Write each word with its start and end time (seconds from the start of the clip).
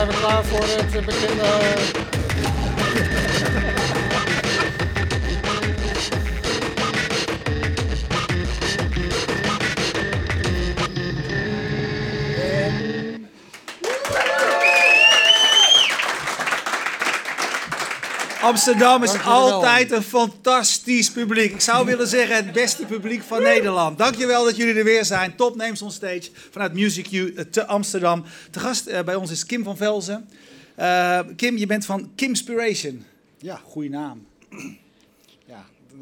zijn 0.00 0.12
we 0.12 0.18
klaar 0.18 0.44
voor 0.44 0.64
het 0.64 1.06
beginnen. 1.06 2.19
Amsterdam 18.50 19.02
is 19.02 19.24
altijd 19.24 19.90
een 19.90 20.02
fantastisch 20.02 21.10
publiek. 21.10 21.52
Ik 21.52 21.60
zou 21.60 21.86
willen 21.86 22.06
zeggen 22.06 22.36
het 22.36 22.52
beste 22.52 22.84
publiek 22.84 23.22
van 23.22 23.42
Nederland. 23.42 23.98
Dankjewel 23.98 24.44
dat 24.44 24.56
jullie 24.56 24.74
er 24.74 24.84
weer 24.84 25.04
zijn. 25.04 25.36
Top 25.36 25.56
Names 25.56 25.82
on 25.82 25.90
Stage 25.90 26.22
vanuit 26.50 26.72
Music 26.72 27.12
U 27.12 27.34
te 27.50 27.66
Amsterdam. 27.66 28.24
Te 28.50 28.60
gast 28.60 28.86
eh, 28.86 29.02
bij 29.02 29.14
ons 29.14 29.30
is 29.30 29.46
Kim 29.46 29.64
van 29.64 29.76
Velzen. 29.76 30.28
Eh, 30.74 31.20
Kim, 31.36 31.56
je 31.56 31.66
bent 31.66 31.84
van 31.84 32.10
Kimspiration. 32.14 33.04
Ja, 33.38 33.60
Goeie 33.64 33.90
naam. 33.90 34.26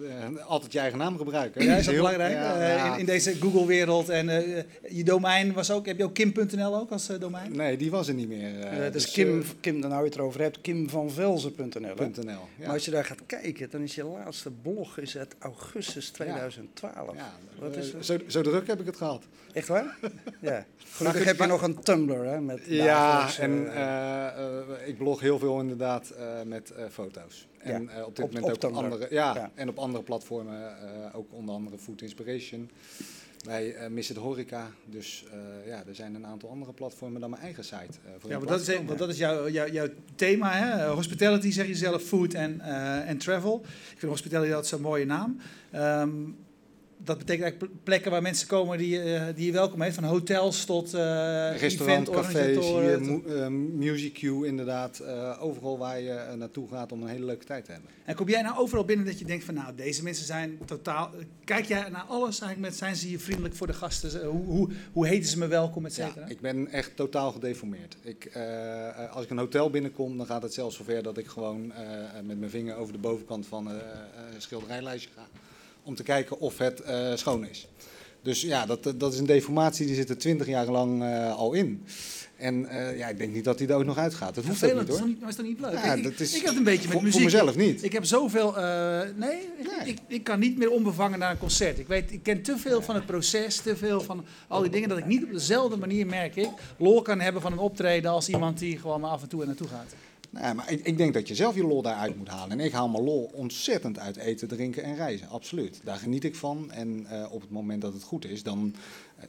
Eh, 0.03 0.47
altijd 0.47 0.73
je 0.73 0.79
eigen 0.79 0.99
naam 0.99 1.17
gebruiken. 1.17 1.65
Ja, 1.65 1.77
is 1.77 1.85
dat 1.85 1.95
Heel- 1.95 2.03
belangrijk 2.03 2.33
ja, 2.33 2.61
eh, 2.61 2.77
ja. 2.77 2.93
in, 2.93 2.99
in 3.01 3.07
deze 3.07 3.37
Google-wereld? 3.37 4.09
En 4.09 4.29
eh, 4.29 4.63
je 4.89 5.05
domein 5.05 5.53
was 5.53 5.71
ook, 5.71 5.87
heb 5.87 5.99
je 5.99 6.05
ook 6.05 6.15
kim.nl 6.15 6.77
ook 6.77 6.91
als 6.91 7.09
eh, 7.09 7.21
domein? 7.21 7.57
Nee, 7.57 7.77
die 7.77 7.91
was 7.91 8.09
er 8.09 8.15
niet 8.15 8.29
meer. 8.29 8.53
dus 8.71 8.93
dus, 8.93 9.11
Kim, 9.13 9.45
Kim, 9.61 9.81
dan 9.81 9.91
nou 9.91 10.03
je 10.03 10.09
het 10.09 10.19
erover 10.19 10.41
hebt, 10.41 10.61
kimvanvelzen.nl. 10.61 11.97
hè? 11.97 12.07
.nl. 12.07 12.23
Ja. 12.25 12.39
Maar 12.59 12.69
als 12.69 12.85
je 12.85 12.91
daar 12.91 13.05
gaat 13.05 13.21
kijken, 13.27 13.71
dan 13.71 13.81
is 13.83 13.95
je 13.95 14.05
laatste 14.05 14.51
blog 14.51 14.99
is 14.99 15.17
uit 15.19 15.35
augustus 15.39 16.11
2012. 16.11 17.17
Ja, 17.17 17.33
Wat 17.59 17.77
is 17.77 17.95
zo, 18.01 18.17
zo 18.27 18.43
druk 18.43 18.67
heb 18.67 18.81
ik 18.81 18.87
het 18.87 18.97
gehad. 18.97 19.23
Echt 19.53 19.69
waar? 19.69 19.97
ja. 20.41 20.67
Gelukkig 20.91 21.25
heb 21.25 21.39
je 21.39 21.47
nog 21.47 21.63
een 21.63 21.81
Tumblr, 21.81 22.25
hè? 22.25 22.41
Met 22.41 22.61
Ja, 22.67 23.29
en 23.39 23.67
ik 24.87 24.99
blog 24.99 25.21
heel 25.21 25.39
veel 25.39 25.61
inderdaad 25.61 26.11
eh, 26.11 26.25
met 26.45 26.71
eh, 26.71 26.85
foto's. 26.91 27.47
En 27.59 27.83
Ja, 27.83 27.91
eh, 27.91 28.07
op 28.07 28.17
dit 28.17 28.25
op- 28.25 28.33
moment 28.33 28.53
op 28.57 28.65
ook 28.65 28.71
op 28.71 28.77
andere, 28.85 29.07
ja, 29.11 29.35
Ja. 29.35 29.51
en 29.55 29.69
op 29.69 29.79
andere 29.79 30.03
platformen, 30.05 30.79
eh, 30.81 31.17
ook 31.17 31.27
onder 31.33 31.55
andere 31.55 31.79
Food 31.79 32.01
Inspiration. 32.03 32.71
Wij 33.39 33.75
eh 33.75 33.89
missen 33.91 34.15
de 34.15 34.21
horeca, 34.21 34.71
dus 34.85 35.25
eh, 35.33 35.67
ja, 35.69 35.83
er 35.87 35.95
zijn 35.95 36.15
een 36.15 36.27
aantal 36.27 36.51
andere 36.51 36.73
platformen 36.73 37.21
dan 37.21 37.31
mijn 37.31 37.43
eigen 37.43 37.65
site. 37.65 37.77
eh, 37.77 38.11
voor 38.19 38.31
Ja, 38.31 38.37
want 38.37 38.49
dat 38.49 38.61
is, 38.69 38.77
want 38.87 38.99
dat 38.99 39.09
is 39.09 39.19
jouw, 39.19 39.49
jouw, 39.49 39.69
jouw 39.71 39.89
thema, 40.15 40.53
hè? 40.53 40.87
Hospitality 40.89 41.51
zeg 41.51 41.67
je 41.67 41.75
zelf, 41.75 42.03
food 42.03 42.35
en 42.35 42.61
eh, 42.61 43.09
en 43.09 43.19
travel. 43.19 43.61
Ik 43.93 43.99
vind 43.99 44.13
hospitality 44.13 44.51
altijd 44.53 44.67
zo'n 44.71 44.81
mooie 44.81 45.05
naam. 45.07 45.37
Ehm, 45.71 46.11
dat 47.09 47.19
betekent 47.19 47.45
eigenlijk 47.45 47.73
ple- 47.73 47.83
plekken 47.85 48.11
waar 48.11 48.23
mensen 48.23 48.49
komen 48.49 48.79
die, 48.79 49.03
eh, 49.03 49.23
die 49.35 49.47
je 49.47 49.53
welkom 49.53 49.83
heeft. 49.83 49.95
Van 49.95 50.05
hotels 50.05 50.65
tot 50.65 50.95
eh 50.95 51.57
Restaurant, 51.61 52.11
cafés, 52.11 52.67
hier, 52.67 53.43
eh, 53.43 53.47
Music 53.73 54.13
Q 54.13 54.23
inderdaad. 54.23 55.03
overal 55.41 55.79
waar 55.79 56.01
je 56.01 56.35
naartoe 56.37 56.69
gaat 56.69 56.93
om 56.93 57.03
een 57.03 57.09
hele 57.09 57.25
leuke 57.25 57.45
tijd 57.45 57.65
te 57.65 57.73
hebben. 57.73 57.91
En 58.05 58.15
kom 58.15 58.29
jij 58.29 58.43
nou 58.43 58.59
overal 58.59 58.85
binnen 58.85 59.07
dat 59.07 59.19
je 59.19 59.25
denkt 59.25 59.45
van 59.45 59.55
nou, 59.55 59.75
deze 59.75 60.03
mensen 60.03 60.27
zijn 60.27 60.59
totaal... 60.65 61.11
Kijk 61.45 61.65
jij 61.65 61.89
naar 61.89 62.05
alles 62.09 62.41
eigenlijk 62.41 62.61
met, 62.61 62.77
zijn 62.77 62.97
ze 62.97 63.07
hier 63.07 63.21
vriendelijk 63.21 63.55
voor 63.55 63.67
de 63.67 63.73
gasten? 63.73 64.25
Hoe, 64.27 64.45
hoe, 64.45 64.69
hoe 64.93 65.07
heten 65.07 65.29
ze 65.31 65.39
me 65.39 65.47
welkom, 65.47 65.87
et 65.87 65.93
cetera? 65.95 66.21
Ja, 66.25 66.31
ik 66.31 66.41
ben 66.41 66.69
echt 66.69 66.97
totaal 66.97 67.33
gedeformeerd. 67.33 67.97
Ik, 68.03 68.31
als 69.11 69.25
ik 69.25 69.31
een 69.31 69.39
hotel 69.39 69.71
binnenkom, 69.71 70.17
dan 70.17 70.27
gaat 70.27 70.43
het 70.43 70.55
zelfs 70.55 70.77
zover 70.77 71.03
dat 71.03 71.19
ik 71.19 71.27
gewoon 71.27 71.73
met 72.25 72.39
mijn 72.39 72.51
vinger 72.51 72.77
over 72.77 72.93
de 72.93 72.99
bovenkant 72.99 73.47
van 73.47 73.67
een 73.67 73.81
schilderijlijstje 74.39 75.11
ga. 75.15 75.27
Om 75.89 75.95
te 75.95 76.03
kijken 76.03 76.39
of 76.41 76.59
het 76.59 76.81
eh, 76.81 77.15
schoon 77.15 77.47
is. 77.47 77.69
Dus 78.23 78.41
ja, 78.41 78.67
dat, 78.67 78.93
dat 78.97 79.13
is 79.13 79.19
een 79.19 79.27
deformatie 79.27 79.87
die 79.87 79.95
zit 79.95 80.09
er 80.11 80.19
twintig 80.19 80.47
jaar 80.47 80.67
lang 80.67 81.03
eh, 81.03 81.37
al 81.37 81.53
in. 81.53 81.85
En 82.37 82.67
eh, 82.67 82.99
ja, 82.99 83.09
ik 83.09 83.19
denk 83.19 83.33
niet 83.35 83.45
dat 83.45 83.59
die 83.59 83.69
er 83.69 83.75
ook 83.75 83.85
nog 83.85 83.99
uitgaat. 83.99 84.35
Dat 84.35 84.45
hoeft 84.45 84.59
Vervelend, 84.59 84.87
niet 84.89 84.97
is 84.97 85.01
hoor. 85.01 85.07
toch 85.09 85.15
niet, 85.15 85.21
maar 85.21 85.29
is 85.31 85.37
niet 85.49 85.61
leuk? 85.61 85.73
Ja, 85.73 85.95
ik, 85.95 86.03
dat 86.03 86.21
is 86.21 86.31
ik 86.35 86.39
heb 86.41 86.49
het 86.49 86.57
een 86.57 86.65
beetje 86.65 86.83
met 86.83 86.93
voor, 86.93 87.03
muziek. 87.03 87.21
voor 87.21 87.31
mezelf 87.31 87.57
niet. 87.57 87.83
Ik 87.85 87.93
heb 87.93 88.05
zoveel. 88.05 88.57
eh, 88.59 89.01
nee, 89.17 89.37
ik- 89.59 89.67
Nee. 89.79 89.89
Ik, 89.89 89.99
ik 90.07 90.25
kan 90.25 90.39
niet 90.39 90.59
meer 90.59 90.71
onbevangen 90.71 91.19
naar 91.19 91.31
een 91.31 91.39
concert. 91.39 91.79
Ik, 91.79 91.87
weet, 91.89 92.13
ik 92.13 92.23
ken 92.23 92.43
te 92.43 92.57
veel 92.59 92.83
van 92.83 92.95
het 92.95 93.07
proces, 93.07 93.57
te 93.61 93.77
veel 93.77 94.01
van 94.01 94.25
al 94.49 94.61
die 94.63 94.71
dingen, 94.71 94.89
dat 94.89 94.99
ik 94.99 95.07
niet 95.07 95.25
op 95.25 95.31
dezelfde 95.33 95.77
manier, 95.77 96.07
merk 96.07 96.37
ik, 96.37 96.49
lol 96.79 97.03
kan 97.03 97.21
hebben 97.21 97.43
van 97.43 97.53
een 97.53 97.59
optreden 97.59 98.11
als 98.11 98.29
iemand 98.29 98.59
die 98.59 98.79
gewoon 98.79 99.01
maar 99.01 99.11
af 99.11 99.23
en 99.23 99.29
toe 99.29 99.41
er 99.41 99.47
naartoe 99.47 99.69
gaat. 99.69 99.95
Nee, 100.31 100.55
maar 100.55 100.73
ik, 100.73 100.85
ik 100.85 100.97
denk 100.97 101.15
dat 101.15 101.29
je 101.29 101.35
zelf 101.35 101.55
je 101.55 101.67
lol 101.67 101.83
daaruit 101.83 102.17
moet 102.17 102.29
halen. 102.29 102.59
En 102.59 102.65
ik 102.65 102.73
haal 102.73 102.89
mijn 102.89 103.05
lol 103.05 103.31
ontzettend 103.35 103.99
uit 103.99 104.17
eten, 104.17 104.49
drinken 104.49 104.83
en 104.83 104.97
reizen. 104.97 105.29
Absoluut. 105.29 105.81
Daar 105.85 105.97
geniet 105.97 106.25
ik 106.25 106.35
van. 106.35 106.71
En 106.71 107.07
eh, 107.07 107.33
op 107.33 107.41
het 107.41 107.51
moment 107.51 107.83
dat 107.83 107.93
het 107.93 108.03
goed 108.03 108.25
is, 108.25 108.43
dan 108.43 108.75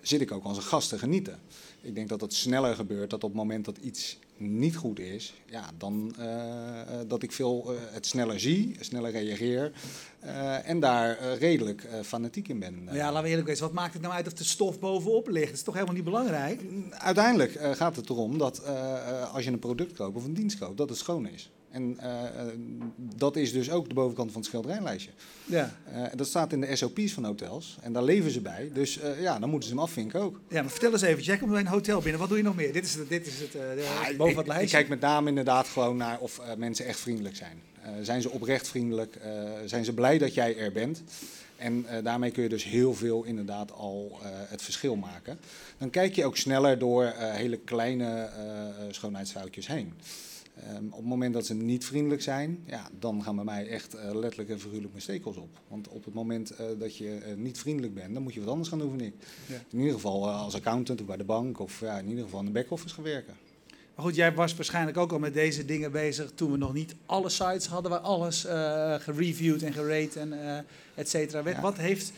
zit 0.01 0.21
ik 0.21 0.31
ook 0.31 0.43
als 0.43 0.57
een 0.57 0.63
gast 0.63 0.89
te 0.89 0.97
genieten. 0.97 1.39
Ik 1.81 1.95
denk 1.95 2.09
dat 2.09 2.21
het 2.21 2.33
sneller 2.33 2.75
gebeurt 2.75 3.09
dat 3.09 3.23
op 3.23 3.29
het 3.29 3.39
moment 3.39 3.65
dat 3.65 3.77
iets 3.77 4.17
niet 4.39 4.75
goed 4.75 4.99
is, 4.99 5.33
ja, 5.45 5.69
dan 5.77 6.13
eh, 6.17 6.81
eh, 6.81 6.85
dat 7.07 7.23
ik 7.23 7.31
veel 7.31 7.65
eh, 7.67 7.93
het 7.93 8.05
sneller 8.05 8.39
zie, 8.39 8.75
sneller 8.79 9.11
reageer. 9.11 9.71
en 10.63 10.79
daar 10.79 11.33
redelijk 11.37 11.87
fanatiek 12.03 12.47
in 12.47 12.59
ben. 12.59 12.83
Maar 12.83 12.95
ja, 12.95 13.07
laten 13.07 13.23
we 13.23 13.29
eerlijk 13.29 13.47
wezen, 13.47 13.63
wat 13.63 13.73
maakt 13.73 13.93
het 13.93 14.01
nou 14.01 14.13
uit 14.13 14.27
of 14.27 14.33
de 14.33 14.43
stof 14.43 14.79
bovenop 14.79 15.27
ligt? 15.27 15.45
Dat 15.45 15.55
is 15.55 15.63
toch 15.63 15.73
helemaal 15.73 15.95
niet 15.95 16.03
belangrijk? 16.03 16.61
Uiteindelijk 16.89 17.59
gaat 17.75 17.95
het 17.95 18.09
erom 18.09 18.37
dat 18.37 18.65
als 19.33 19.43
je 19.43 19.51
een 19.51 19.59
product 19.59 19.93
koopt 19.93 20.15
of 20.15 20.25
een 20.25 20.33
dienst 20.33 20.57
koopt, 20.57 20.77
dat 20.77 20.89
het 20.89 20.97
schoon 20.97 21.27
is. 21.27 21.49
En 21.71 21.97
eh, 21.99 22.23
dat 22.95 23.35
is 23.35 23.51
dus 23.51 23.71
ook 23.71 23.87
de 23.87 23.93
bovenkant 23.93 24.31
van 24.31 24.41
het 24.41 24.49
schilderijlijstje. 24.49 25.11
Ja. 25.45 25.75
Eh, 25.93 26.03
dat 26.15 26.27
staat 26.27 26.53
in 26.53 26.61
de 26.61 26.75
SOP's 26.75 27.13
van 27.13 27.25
hotels 27.25 27.77
en 27.81 27.93
daar 27.93 28.03
leven 28.03 28.31
ze 28.31 28.41
bij. 28.41 28.69
Dus 28.73 28.99
eh, 28.99 29.21
ja, 29.21 29.39
dan 29.39 29.49
moeten 29.49 29.69
ze 29.69 29.75
hem 29.75 29.83
afvinken 29.83 30.19
ook. 30.19 30.39
ja, 30.49 30.61
maar 30.61 30.71
vertel 30.71 30.91
eens 30.91 31.01
even, 31.01 31.23
jij 31.23 31.37
komt 31.37 31.51
bij 31.51 31.59
een 31.59 31.67
hotel 31.67 32.01
binnen, 32.01 32.19
wat 32.19 32.29
doe 32.29 32.37
je 32.37 32.43
nog 32.43 32.55
meer? 32.55 32.73
Dit 32.73 32.85
is 32.85 32.95
het, 32.95 33.09
dit 33.09 33.27
is 33.27 33.39
het 33.39 33.53
Ja, 33.53 34.15
boven 34.17 34.29
ik, 34.29 34.37
het 34.37 34.45
ik 34.45 34.47
lijstje. 34.47 34.77
kijk 34.77 34.89
met 34.89 34.99
name 34.99 35.29
inderdaad 35.29 35.67
gewoon 35.67 35.97
naar 35.97 36.19
of 36.19 36.41
mensen 36.57 36.85
echt 36.85 36.99
vriendelijk 36.99 37.35
zijn. 37.35 37.61
Zijn 38.01 38.21
ze 38.21 38.29
oprecht 38.29 38.67
vriendelijk? 38.67 39.17
Zijn 39.65 39.85
ze 39.85 39.93
blij 39.93 40.17
dat 40.17 40.33
jij 40.33 40.57
er 40.57 40.71
bent? 40.71 41.03
En 41.57 41.85
daarmee 42.03 42.31
kun 42.31 42.43
je 42.43 42.49
dus 42.49 42.63
heel 42.63 42.93
veel 42.93 43.23
inderdaad 43.23 43.71
al 43.71 44.19
het 44.23 44.61
verschil 44.61 44.95
maken. 44.95 45.39
Dan 45.77 45.89
kijk 45.89 46.15
je 46.15 46.25
ook 46.25 46.37
sneller 46.37 46.79
door 46.79 47.13
hele 47.17 47.57
kleine 47.57 48.29
schoonheidsfoutjes 48.91 49.67
heen. 49.67 49.93
Ehm, 50.67 50.85
op 50.85 50.97
het 50.97 51.05
moment 51.05 51.33
dat 51.33 51.45
ze 51.45 51.53
niet 51.53 51.85
vriendelijk 51.85 52.21
zijn, 52.21 52.63
ja, 52.65 52.89
dan 52.99 53.23
gaan 53.23 53.35
bij 53.35 53.45
mij 53.45 53.67
echt 53.67 53.93
eh, 53.93 54.15
letterlijk 54.15 54.49
en 54.49 54.59
figuurlijk 54.59 54.91
mijn 54.91 55.01
stekels 55.01 55.37
op. 55.37 55.49
Want 55.67 55.87
op 55.87 56.05
het 56.05 56.13
moment 56.13 56.51
eh, 56.51 56.65
dat 56.79 56.97
je 56.97 57.15
eh, 57.15 57.35
niet 57.35 57.59
vriendelijk 57.59 57.93
bent, 57.93 58.13
dan 58.13 58.23
moet 58.23 58.33
je 58.33 58.39
wat 58.39 58.49
anders 58.49 58.69
gaan 58.69 58.79
doen, 58.79 58.89
vind 58.89 59.01
ik. 59.01 59.13
Ja. 59.45 59.55
In 59.71 59.79
ieder 59.79 59.93
geval 59.93 60.29
als 60.29 60.55
accountant 60.55 61.01
of 61.01 61.07
bij 61.07 61.17
de 61.17 61.23
bank 61.23 61.59
of 61.59 61.79
ja, 61.79 61.97
in 61.97 62.09
ieder 62.09 62.23
geval 62.23 62.39
in 62.39 62.45
de 62.45 62.51
back-office 62.51 62.93
gaan 62.93 63.03
werken. 63.03 63.33
Maar 63.95 64.07
goed, 64.07 64.15
jij 64.15 64.33
was 64.33 64.55
waarschijnlijk 64.55 64.97
ook 64.97 65.11
al 65.11 65.19
met 65.19 65.33
deze 65.33 65.65
dingen 65.65 65.91
bezig 65.91 66.31
toen 66.35 66.51
we 66.51 66.57
nog 66.57 66.73
niet 66.73 66.95
alle 67.05 67.29
sites 67.29 67.65
hadden 67.65 67.91
waar 67.91 67.99
alles 67.99 68.41
gereviewd 69.03 69.63
en 69.63 69.73
gerate 69.73 70.19
en 70.19 70.65
et 70.95 71.09
cetera 71.09 71.43
werd. 71.43 71.55
Ja. 71.55 71.61
Wat 71.61 71.77
heeft 71.77 72.11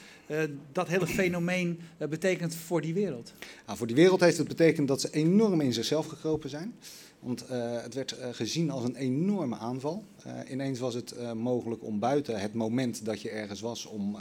dat 0.72 0.88
hele 0.88 1.08
fenomeen 1.08 1.80
betekend 1.98 2.56
voor 2.56 2.82
die 2.82 2.94
wereld? 2.94 3.34
Nou, 3.66 3.78
voor 3.78 3.88
die 3.88 3.96
wereld 3.96 4.20
heeft 4.20 4.38
het 4.38 4.48
betekend 4.48 4.88
dat 4.88 5.02
ze 5.02 5.12
enorm 5.12 5.62
in 5.62 5.74
zichzelf 5.74 6.06
gekropen 6.06 6.50
zijn. 6.50 6.74
Want 7.22 7.46
eh, 7.46 7.82
het 7.82 7.94
werd 7.94 8.12
eh, 8.12 8.28
gezien 8.32 8.70
als 8.70 8.84
een 8.84 8.96
enorme 8.96 9.58
aanval. 9.58 10.04
Eh, 10.24 10.52
ineens 10.52 10.80
was 10.80 10.94
het 10.94 11.16
mogelijk 11.36 11.84
om 11.84 12.00
buiten 12.00 12.40
het 12.40 12.54
moment 12.54 13.06
dat 13.06 13.22
je 13.22 13.30
ergens 13.30 13.62
was 13.62 13.86
om 13.86 14.18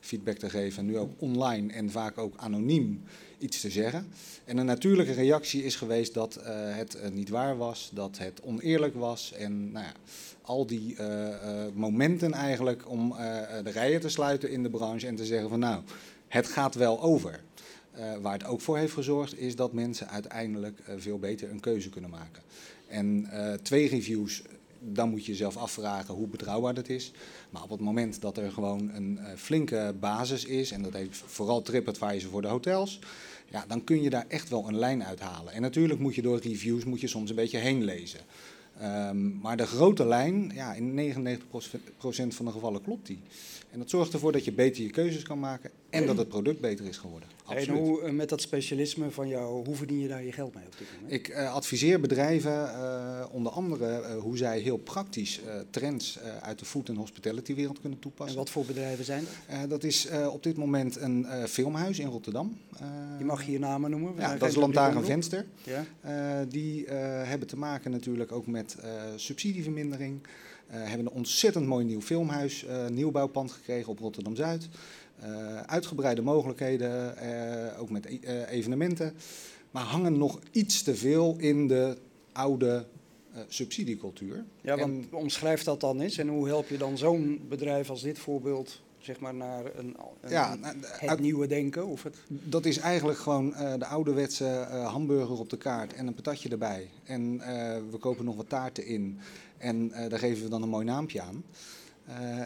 feedback 0.00 0.36
te 0.36 0.50
geven, 0.50 0.86
nu 0.86 0.98
ook 0.98 1.10
online 1.18 1.72
en 1.72 1.90
vaak 1.90 2.18
ook 2.18 2.34
anoniem 2.36 3.02
iets 3.38 3.60
te 3.60 3.70
zeggen. 3.70 4.06
En 4.44 4.56
een 4.56 4.66
natuurlijke 4.66 5.12
reactie 5.12 5.64
is 5.64 5.76
geweest 5.76 6.14
dat 6.14 6.38
het 6.44 7.14
niet 7.14 7.28
waar 7.28 7.56
was, 7.56 7.90
dat 7.94 8.18
het 8.18 8.42
oneerlijk 8.42 8.94
was. 8.94 9.32
En 9.32 9.72
nou 9.72 9.84
ja, 9.84 9.92
al 10.42 10.66
die 10.66 10.96
momenten 11.74 12.32
eigenlijk 12.32 12.90
om 12.90 13.14
de 13.64 13.70
rijen 13.70 14.00
te 14.00 14.08
sluiten 14.08 14.50
in 14.50 14.62
de 14.62 14.70
branche 14.70 15.06
en 15.06 15.16
te 15.16 15.26
zeggen 15.26 15.48
van 15.48 15.58
nou, 15.58 15.82
het 16.28 16.46
gaat 16.46 16.74
wel 16.74 17.02
over. 17.02 17.40
Eh, 17.98 18.16
waar 18.20 18.32
het 18.32 18.44
ook 18.44 18.60
voor 18.60 18.78
heeft 18.78 18.92
gezorgd, 18.92 19.38
is 19.38 19.56
dat 19.56 19.72
mensen 19.72 20.08
uiteindelijk 20.08 20.78
eh, 20.78 20.94
veel 20.98 21.18
beter 21.18 21.50
een 21.50 21.60
keuze 21.60 21.88
kunnen 21.88 22.10
maken. 22.10 22.42
En 22.88 23.26
eh, 23.30 23.52
twee 23.52 23.88
reviews, 23.88 24.42
dan 24.80 25.10
moet 25.10 25.24
je 25.24 25.32
jezelf 25.32 25.56
afvragen 25.56 26.14
hoe 26.14 26.26
betrouwbaar 26.26 26.74
dat 26.74 26.88
is. 26.88 27.12
Maar 27.50 27.62
op 27.62 27.70
het 27.70 27.80
moment 27.80 28.20
dat 28.20 28.36
er 28.36 28.52
gewoon 28.52 28.90
een 28.94 29.18
flinke 29.36 29.94
basis 30.00 30.44
is, 30.44 30.70
en 30.70 30.82
dat 30.82 30.92
heeft 30.92 31.22
vooral 31.26 31.62
TripAdvisor 31.62 32.30
voor 32.30 32.42
de 32.42 32.48
hotels, 32.48 32.98
ja, 33.50 33.64
dan 33.68 33.84
kun 33.84 34.02
je 34.02 34.10
daar 34.10 34.24
echt 34.28 34.48
wel 34.48 34.68
een 34.68 34.78
lijn 34.78 35.04
uithalen. 35.04 35.52
En 35.52 35.62
natuurlijk 35.62 36.00
moet 36.00 36.14
je 36.14 36.22
door 36.22 36.40
reviews 36.40 36.84
moet 36.84 37.00
je 37.00 37.08
soms 37.08 37.30
een 37.30 37.36
beetje 37.36 37.58
heen 37.58 37.84
lezen. 37.84 38.20
Ehm, 38.80 39.38
maar 39.38 39.56
de 39.56 39.66
grote 39.66 40.06
lijn, 40.06 40.50
ja, 40.54 40.74
in 40.74 40.94
99% 40.94 42.34
van 42.34 42.44
de 42.44 42.52
gevallen 42.52 42.82
klopt 42.82 43.06
die. 43.06 43.20
En 43.70 43.78
dat 43.78 43.90
zorgt 43.90 44.12
ervoor 44.12 44.32
dat 44.32 44.44
je 44.44 44.52
beter 44.52 44.82
je 44.82 44.90
keuzes 44.90 45.22
kan 45.22 45.38
maken 45.38 45.70
En 45.90 46.06
dat 46.06 46.16
het 46.16 46.28
product 46.28 46.60
beter 46.60 46.86
is 46.86 46.96
geworden. 46.96 47.28
En 47.48 47.68
hoe, 47.68 48.02
eh, 48.02 48.12
met 48.12 48.28
dat 48.28 48.40
specialisme 48.40 49.10
van 49.10 49.28
jou, 49.28 49.66
hoe 49.66 49.76
verdien 49.76 50.00
je 50.00 50.08
daar 50.08 50.24
je 50.24 50.32
geld 50.32 50.54
mee 50.54 50.64
op 50.64 50.78
dit 50.78 50.86
moment? 50.94 51.12
Ik 51.12 51.28
eh, 51.28 51.54
adviseer 51.54 52.00
bedrijven 52.00 52.74
eh, 52.74 53.24
onder 53.30 53.52
andere 53.52 54.14
hoe 54.14 54.36
zij 54.36 54.58
heel 54.60 54.76
praktisch 54.76 55.40
trends 55.70 56.18
uit 56.40 56.58
de 56.58 56.64
food- 56.64 56.88
en 56.88 56.96
hospitality-wereld 56.96 57.80
kunnen 57.80 57.98
en 57.98 58.04
toepassen. 58.04 58.36
wat 58.38 58.50
voor 58.50 58.64
bedrijven 58.64 59.04
zijn 59.04 59.24
dat? 59.60 59.70
Dat 59.70 59.84
is 59.84 60.08
op 60.30 60.42
dit 60.42 60.56
moment 60.56 60.96
een 60.96 61.26
filmhuis 61.48 61.98
in 61.98 62.06
Rotterdam. 62.06 62.58
Je 63.18 63.24
mag 63.24 63.44
hier 63.44 63.58
namen 63.58 63.90
noemen. 63.90 64.14
ja, 64.16 64.20
dat 64.20 64.26
is 64.26 64.38
geen 64.38 64.38
publiek 64.38 64.60
Lantaarn 64.60 64.90
omroep. 64.90 65.10
Venster. 65.10 65.46
Ja. 65.62 66.44
Die 66.44 66.88
hebben 67.24 67.48
te 67.48 67.56
maken 67.56 67.90
natuurlijk 67.90 68.32
ook 68.32 68.46
met 68.46 68.76
subsidievermindering. 69.16 70.20
Hebben 70.66 71.06
een 71.06 71.12
ontzettend 71.12 71.66
mooi 71.66 71.84
nieuw 71.84 72.00
filmhuis, 72.00 72.66
nieuwbouwpand 72.88 73.52
gekregen 73.52 73.90
op 73.90 73.98
Rotterdam-Zuid. 73.98 74.68
Eh, 75.20 75.60
uitgebreide 75.60 76.22
mogelijkheden, 76.22 77.16
eh, 77.16 77.80
ook 77.80 77.90
met 77.90 78.06
e- 78.06 78.18
eh, 78.22 78.50
evenementen. 78.52 79.14
Maar 79.70 79.82
hangen 79.82 80.18
nog 80.18 80.38
iets 80.50 80.82
te 80.82 80.94
veel 80.96 81.36
in 81.38 81.66
de 81.68 81.96
oude 82.32 82.86
subsidiecultuur. 83.48 84.44
ja, 84.60 84.76
want 84.76 85.04
En- 85.10 85.14
omschrijf 85.18 85.62
dat 85.62 85.80
dan 85.80 86.00
eens. 86.00 86.18
En 86.18 86.28
hoe 86.28 86.46
help 86.46 86.68
je 86.68 86.76
dan 86.76 86.98
zo'n 86.98 87.40
bedrijf 87.48 87.90
als 87.90 88.02
dit 88.02 88.18
voorbeeld 88.18 88.80
zeg 88.98 89.20
maar, 89.20 89.34
naar 89.34 89.64
een, 89.64 89.96
een- 90.20 90.30
ja, 90.30 90.54
nou, 90.54 90.74
het 90.80 91.08
uit- 91.08 91.20
nieuwe 91.20 91.46
denken? 91.46 91.86
Of 91.86 92.02
het, 92.02 92.16
Dat 92.28 92.64
is 92.64 92.78
eigenlijk 92.78 93.18
gewoon 93.18 93.50
de 93.78 93.86
ouderwetse 93.86 94.44
eh, 94.46 94.86
hamburger 94.92 95.38
op 95.38 95.50
de 95.50 95.56
kaart 95.56 95.92
en 95.92 96.06
een 96.06 96.14
patatje 96.14 96.48
erbij. 96.48 96.88
En 97.04 97.38
we 97.90 97.96
kopen 98.00 98.24
nog 98.24 98.36
wat 98.36 98.48
taarten 98.48 98.86
in. 98.86 99.18
En 99.58 99.88
daar 99.88 100.18
geven 100.18 100.42
we 100.44 100.50
dan 100.50 100.62
een 100.62 100.68
mooi 100.68 100.84
naampje 100.84 101.20
aan. 101.22 101.44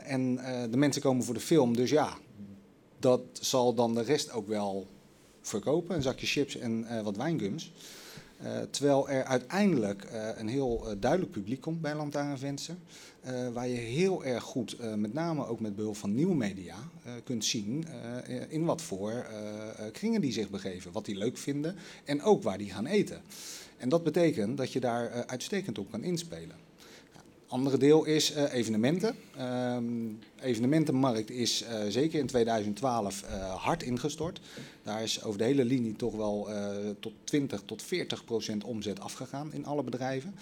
En 0.04 0.34
de 0.70 0.76
mensen 0.76 1.02
komen 1.02 1.24
voor 1.24 1.34
de 1.34 1.40
film, 1.40 1.76
dus 1.76 1.90
ja, 1.90 2.16
dat 3.02 3.20
zal 3.32 3.74
dan 3.74 3.94
de 3.94 4.02
rest 4.02 4.32
ook 4.32 4.48
wel 4.48 4.86
verkopen. 5.40 5.96
Een 5.96 6.02
zakje 6.02 6.26
chips 6.26 6.56
en 6.56 6.84
eh, 6.84 7.02
wat 7.02 7.16
wijngums. 7.16 7.72
Eh, 8.38 8.60
terwijl 8.70 9.08
er 9.08 9.24
uiteindelijk 9.24 10.04
eh, 10.04 10.28
een 10.36 10.48
heel 10.48 10.86
duidelijk 11.00 11.32
publiek 11.32 11.60
komt 11.60 11.80
bij 11.80 11.94
Lantaarnvenster. 11.94 12.74
waar 13.52 13.68
je 13.68 13.76
heel 13.76 14.24
erg 14.24 14.42
goed, 14.42 14.76
met 14.96 15.12
name 15.12 15.46
ook 15.46 15.60
met 15.60 15.76
behulp 15.76 15.96
van 15.96 16.14
nieuwe 16.14 16.34
media, 16.34 16.76
kunt 17.24 17.44
zien 17.44 17.86
in 18.48 18.64
wat 18.64 18.82
voor 18.82 19.26
kringen 19.92 20.20
die 20.20 20.32
zich 20.32 20.50
begeven. 20.50 20.92
Wat 20.92 21.04
die 21.04 21.16
leuk 21.16 21.36
vinden 21.36 21.76
en 22.04 22.22
ook 22.22 22.42
waar 22.42 22.58
die 22.58 22.70
gaan 22.70 22.86
eten. 22.86 23.22
En 23.76 23.88
dat 23.88 24.02
betekent 24.02 24.56
dat 24.56 24.72
je 24.72 24.80
daar 24.80 25.26
uitstekend 25.26 25.78
op 25.78 25.90
kan 25.90 26.02
inspelen. 26.02 26.56
Andere 27.52 27.78
deel 27.78 28.04
is 28.04 28.32
eh, 28.32 28.52
evenementen. 28.52 29.16
Ehm 29.36 29.84
evenementenmarkt 30.40 31.30
is 31.30 31.62
eh, 31.62 31.80
zeker 31.88 32.18
in 32.18 32.26
2012 32.26 33.22
eh, 33.22 33.54
hard 33.54 33.82
ingestort. 33.82 34.40
Daar 34.82 35.02
is 35.02 35.24
over 35.24 35.38
de 35.38 35.44
hele 35.44 35.64
linie 35.64 35.96
toch 35.96 36.14
wel 36.14 36.48
tot 37.00 37.12
20 37.24 37.62
tot 37.64 37.82
40 37.82 38.24
procent 38.24 38.64
omzet 38.64 39.00
afgegaan 39.00 39.52
in 39.52 39.66
alle 39.66 39.82
bedrijven. 39.82 40.34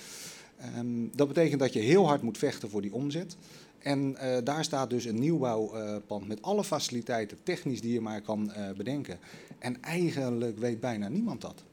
Ehm, 0.56 0.86
dat 1.14 1.28
betekent 1.28 1.60
dat 1.60 1.72
je 1.72 1.78
heel 1.78 2.06
hard 2.06 2.22
moet 2.22 2.38
vechten 2.38 2.70
voor 2.70 2.82
die 2.82 2.92
omzet. 2.94 3.36
En 3.78 4.16
daar 4.44 4.64
staat 4.64 4.90
dus 4.90 5.04
een 5.04 5.18
nieuwbouwpand 5.18 6.28
met 6.28 6.42
alle 6.42 6.64
faciliteiten, 6.64 7.38
technisch 7.42 7.80
die 7.80 7.92
je 7.92 8.00
maar 8.00 8.20
kan 8.20 8.52
bedenken. 8.76 9.18
En 9.58 9.82
eigenlijk 9.82 10.58
weet 10.58 10.80
bijna 10.80 11.08
niemand 11.08 11.40
dat. 11.40 11.64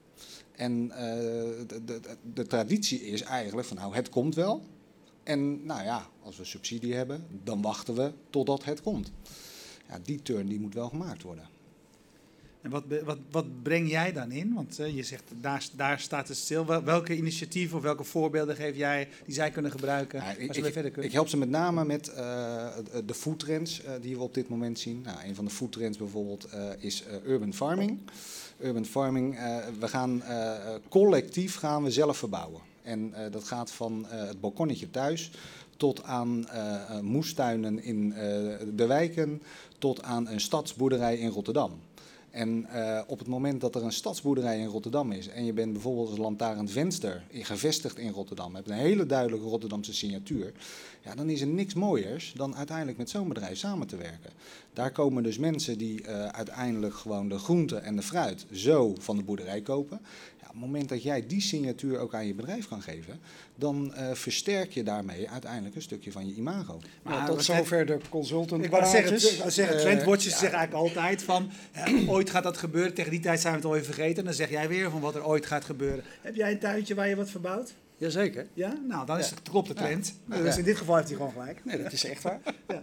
En 0.55 0.87
de, 0.87 1.81
de, 1.85 1.99
de 2.33 2.47
traditie 2.47 3.01
is 3.01 3.21
eigenlijk 3.21 3.67
van 3.67 3.77
nou, 3.77 3.95
het 3.95 4.09
komt 4.09 4.35
wel. 4.35 4.63
En 5.27 5.65
nou 5.65 5.83
ja, 5.83 6.07
als 6.23 6.37
we 6.37 6.45
subsidie 6.45 6.93
hebben, 6.93 7.25
dan 7.43 7.61
wachten 7.61 7.95
we 7.95 8.11
totdat 8.29 8.63
het 8.63 8.81
komt. 8.81 9.11
Ja, 9.89 9.99
die 10.03 10.21
turn 10.21 10.47
die 10.47 10.59
moet 10.59 10.73
wel 10.73 10.89
gemaakt 10.89 11.23
worden. 11.23 11.49
En 12.61 12.69
wat, 12.69 12.83
wat, 13.03 13.17
wat 13.31 13.63
breng 13.63 13.89
jij 13.89 14.13
dan 14.13 14.31
in? 14.31 14.53
Want 14.53 14.79
eh, 14.79 14.95
je 14.95 15.03
zegt, 15.03 15.23
daar, 15.41 15.65
daar 15.75 15.99
staat 15.99 16.27
het 16.27 16.37
stil. 16.37 16.65
Wel- 16.65 16.83
Welke 16.83 17.15
initiatieven 17.15 17.77
of 17.77 17.83
welke 17.83 18.03
voorbeelden 18.03 18.55
geef 18.55 18.75
jij 18.75 19.07
die 19.25 19.33
zij 19.33 19.51
kunnen 19.51 19.71
gebruiken 19.71 20.21
als 20.21 20.37
ik, 20.37 20.63
verder 20.63 20.81
kunnen? 20.91 21.03
ik 21.03 21.11
help 21.11 21.27
ze 21.27 21.37
met 21.37 21.49
name 21.49 21.85
met 21.85 22.07
eh, 22.07 22.67
de 23.05 23.13
foodtrends 23.13 23.83
eh, 23.83 23.91
die 24.01 24.15
we 24.15 24.21
op 24.21 24.33
dit 24.33 24.49
moment 24.49 24.79
zien. 24.79 25.01
Nou, 25.01 25.17
een 25.23 25.35
van 25.35 25.45
de 25.45 25.51
foodtrends 25.51 25.97
bijvoorbeeld 25.97 26.47
is 26.79 27.03
urban 27.25 27.53
farming. 27.53 27.99
Urban 28.59 28.85
farming, 28.85 29.39
we 29.79 29.87
gaan 29.87 30.23
collectief 30.89 31.55
gaan 31.55 31.83
we 31.83 31.91
zelf 31.91 32.17
verbouwen. 32.17 32.61
En 32.87 33.13
eh, 33.13 33.31
dat 33.31 33.43
gaat 33.43 33.71
van 33.71 34.05
eh, 34.09 34.27
het 34.27 34.39
balkonnetje 34.39 34.89
thuis 34.89 35.31
tot 35.77 36.03
aan 36.03 36.47
eh, 36.47 36.99
moestuinen 36.99 37.83
in 37.83 38.09
de 38.75 38.85
wijken, 38.87 39.41
tot 39.77 40.03
aan 40.03 40.27
een 40.27 40.41
stadsboerderij 40.41 41.17
in 41.17 41.29
Rotterdam. 41.29 41.71
En 42.37 42.65
eh, 42.69 43.01
op 43.07 43.19
het 43.19 43.27
moment 43.27 43.61
dat 43.61 43.75
er 43.75 43.83
een 43.83 43.91
stadsboerderij 43.91 44.59
in 44.59 44.65
Rotterdam 44.65 45.11
is 45.11 45.27
en 45.27 45.45
je 45.45 45.53
bent 45.53 45.73
bijvoorbeeld 45.73 46.09
als 46.09 46.17
lantaarn 46.17 46.69
venster 46.69 47.23
in- 47.29 47.45
gevestigd 47.45 47.97
in 47.97 48.11
Rotterdam, 48.11 48.55
hebt 48.55 48.69
een 48.69 48.75
hele 48.75 49.05
duidelijke 49.05 49.47
Rotterdamse 49.47 49.93
signatuur, 49.93 50.51
ja, 51.01 51.15
dan 51.15 51.29
is 51.29 51.41
er 51.41 51.47
niks 51.47 51.73
mooiers 51.73 52.33
dan 52.35 52.55
uiteindelijk 52.55 52.97
met 52.97 53.09
zo'n 53.09 53.27
bedrijf 53.27 53.57
samen 53.57 53.87
te 53.87 53.95
werken. 53.97 54.31
Daar 54.73 54.91
komen 54.91 55.23
dus 55.23 55.37
mensen 55.37 55.77
die 55.77 56.01
eh, 56.03 56.27
uiteindelijk 56.27 56.93
gewoon 56.95 57.29
de 57.29 57.37
groenten 57.37 57.83
en 57.83 57.95
de 57.95 58.01
fruit 58.01 58.45
zo 58.51 58.95
van 58.99 59.17
de 59.17 59.23
boerderij 59.23 59.61
kopen. 59.61 59.99
Ja, 60.41 60.45
op 60.47 60.53
het 60.53 60.61
moment 60.61 60.89
dat 60.89 61.03
jij 61.03 61.27
die 61.27 61.41
signatuur 61.41 61.99
ook 61.99 62.13
aan 62.13 62.27
je 62.27 62.33
bedrijf 62.33 62.67
kan 62.67 62.81
geven, 62.81 63.19
dan 63.55 63.93
eh, 63.93 64.11
versterk 64.13 64.71
je 64.71 64.83
daarmee 64.83 65.29
uiteindelijk 65.29 65.75
een 65.75 65.81
stukje 65.81 66.11
van 66.11 66.27
je 66.27 66.33
imago. 66.35 66.79
Maar 67.03 67.13
nou, 67.13 67.25
tot 67.25 67.35
wat- 67.35 67.45
zover 67.45 67.85
de 67.85 67.97
consultant 68.09 68.63
Ik 68.63 68.71
wou 68.71 68.85
zeggen, 68.85 69.51
zeggen 69.51 69.77
trendwatchers 69.77 70.33
ja. 70.33 70.39
zeggen 70.39 70.57
eigenlijk 70.59 70.89
altijd 70.97 71.23
van, 71.23 71.49
ooit 72.27 72.35
gaat 72.35 72.53
dat 72.53 72.57
gebeuren. 72.57 72.93
Tegen 72.93 73.11
die 73.11 73.19
tijd 73.19 73.39
zijn 73.39 73.53
we 73.53 73.59
het 73.59 73.67
alweer 73.67 73.83
vergeten. 73.83 74.17
En 74.17 74.23
dan 74.23 74.33
zeg 74.33 74.49
jij 74.49 74.67
weer 74.67 74.89
van 74.89 75.01
wat 75.01 75.15
er 75.15 75.25
ooit 75.25 75.45
gaat 75.45 75.65
gebeuren. 75.65 76.03
Heb 76.21 76.35
jij 76.35 76.51
een 76.51 76.59
tuintje 76.59 76.95
waar 76.95 77.07
je 77.07 77.15
wat 77.15 77.29
verbouwt? 77.29 77.73
Jazeker. 77.97 78.47
Ja? 78.53 78.73
Nou, 78.87 79.05
dan 79.05 79.17
is 79.17 79.29
het, 79.29 79.41
klopt 79.41 79.67
de 79.67 79.73
trend. 79.73 80.13
Dus 80.25 80.57
in 80.57 80.63
dit 80.63 80.77
geval 80.77 80.95
heeft 80.95 81.07
hij 81.07 81.17
gewoon 81.17 81.31
gelijk. 81.31 81.65
Nee, 81.65 81.83
dat 81.83 81.91
is 81.91 82.03
echt 82.05 82.23
waar. 82.23 82.39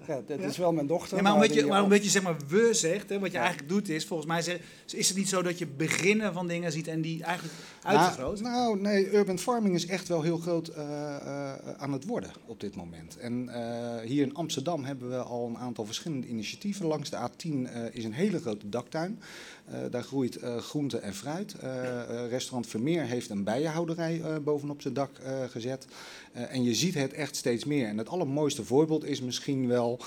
Ja. 0.06 0.22
Dat 0.26 0.40
is 0.40 0.56
wel 0.56 0.72
mijn 0.72 0.87
dochter. 0.87 1.22
Maar 1.22 1.34
omdat 1.34 1.55
je, 1.55 1.66
maar 1.66 1.82
omdat 1.82 2.05
je 2.05 2.11
zeg 2.11 2.22
maar 2.22 2.37
we 2.49 2.69
zegt, 2.72 3.08
hè, 3.08 3.19
wat 3.19 3.32
je 3.32 3.38
eigenlijk 3.38 3.69
doet 3.69 3.88
is, 3.88 4.06
volgens 4.06 4.28
mij 4.28 4.43
zeg, 4.43 4.58
is 4.94 5.08
het 5.08 5.16
niet 5.16 5.28
zo 5.28 5.43
dat 5.43 5.58
je 5.58 5.66
beginnen 5.66 6.32
van 6.32 6.46
dingen 6.46 6.72
ziet 6.72 6.88
en 6.88 7.00
die 7.00 7.22
eigenlijk 7.22 7.55
Nou, 7.82 7.96
uitvergroot? 7.96 8.40
nou, 8.40 8.81
nee, 8.81 9.12
urban 9.12 9.38
farming 9.38 9.75
is 9.75 9.87
echt 9.87 10.08
wel 10.08 10.22
heel 10.22 10.38
groot 10.38 10.69
eh, 10.69 11.16
eh, 11.16 11.52
aan 11.76 11.93
het 11.93 12.06
worden 12.06 12.31
op 12.46 12.61
dit 12.61 12.76
moment. 12.76 13.16
En 13.19 13.49
eh, 13.49 14.06
hier 14.06 14.22
in 14.22 14.34
Amsterdam 14.34 14.84
hebben 14.84 15.08
we 15.08 15.16
al 15.16 15.46
een 15.49 15.58
aantal 15.58 15.84
verschillende 15.84 16.26
initiatieven. 16.26 16.87
Langs 16.87 17.11
de 17.11 17.16
A10 17.16 17.70
eh, 17.72 17.82
is 17.93 18.05
een 18.05 18.12
hele 18.12 18.40
grote 18.40 18.69
daktuin. 18.69 19.20
Eh, 19.64 19.78
daar 19.90 20.02
groeit 20.02 20.37
eh, 20.37 20.56
groente 20.56 20.99
en 20.99 21.14
fruit. 21.14 21.55
Eh, 21.55 22.28
restaurant 22.28 22.66
Vermeer 22.66 23.02
heeft 23.02 23.31
een 23.31 23.44
bijenhouderij 23.44 24.22
bovenop 24.43 24.82
zijn 24.82 24.94
dak 24.94 25.11
gezet. 25.50 25.87
En 26.32 26.62
je 26.62 26.75
ziet 26.75 26.94
het 26.94 27.12
echt 27.12 27.37
steeds 27.37 27.64
meer. 27.64 27.87
En 27.87 27.99
het 27.99 28.08
allermooiste 28.08 28.64
voorbeeld 28.64 29.05
is 29.05 29.20
misschien 29.20 29.69
wel 29.69 30.00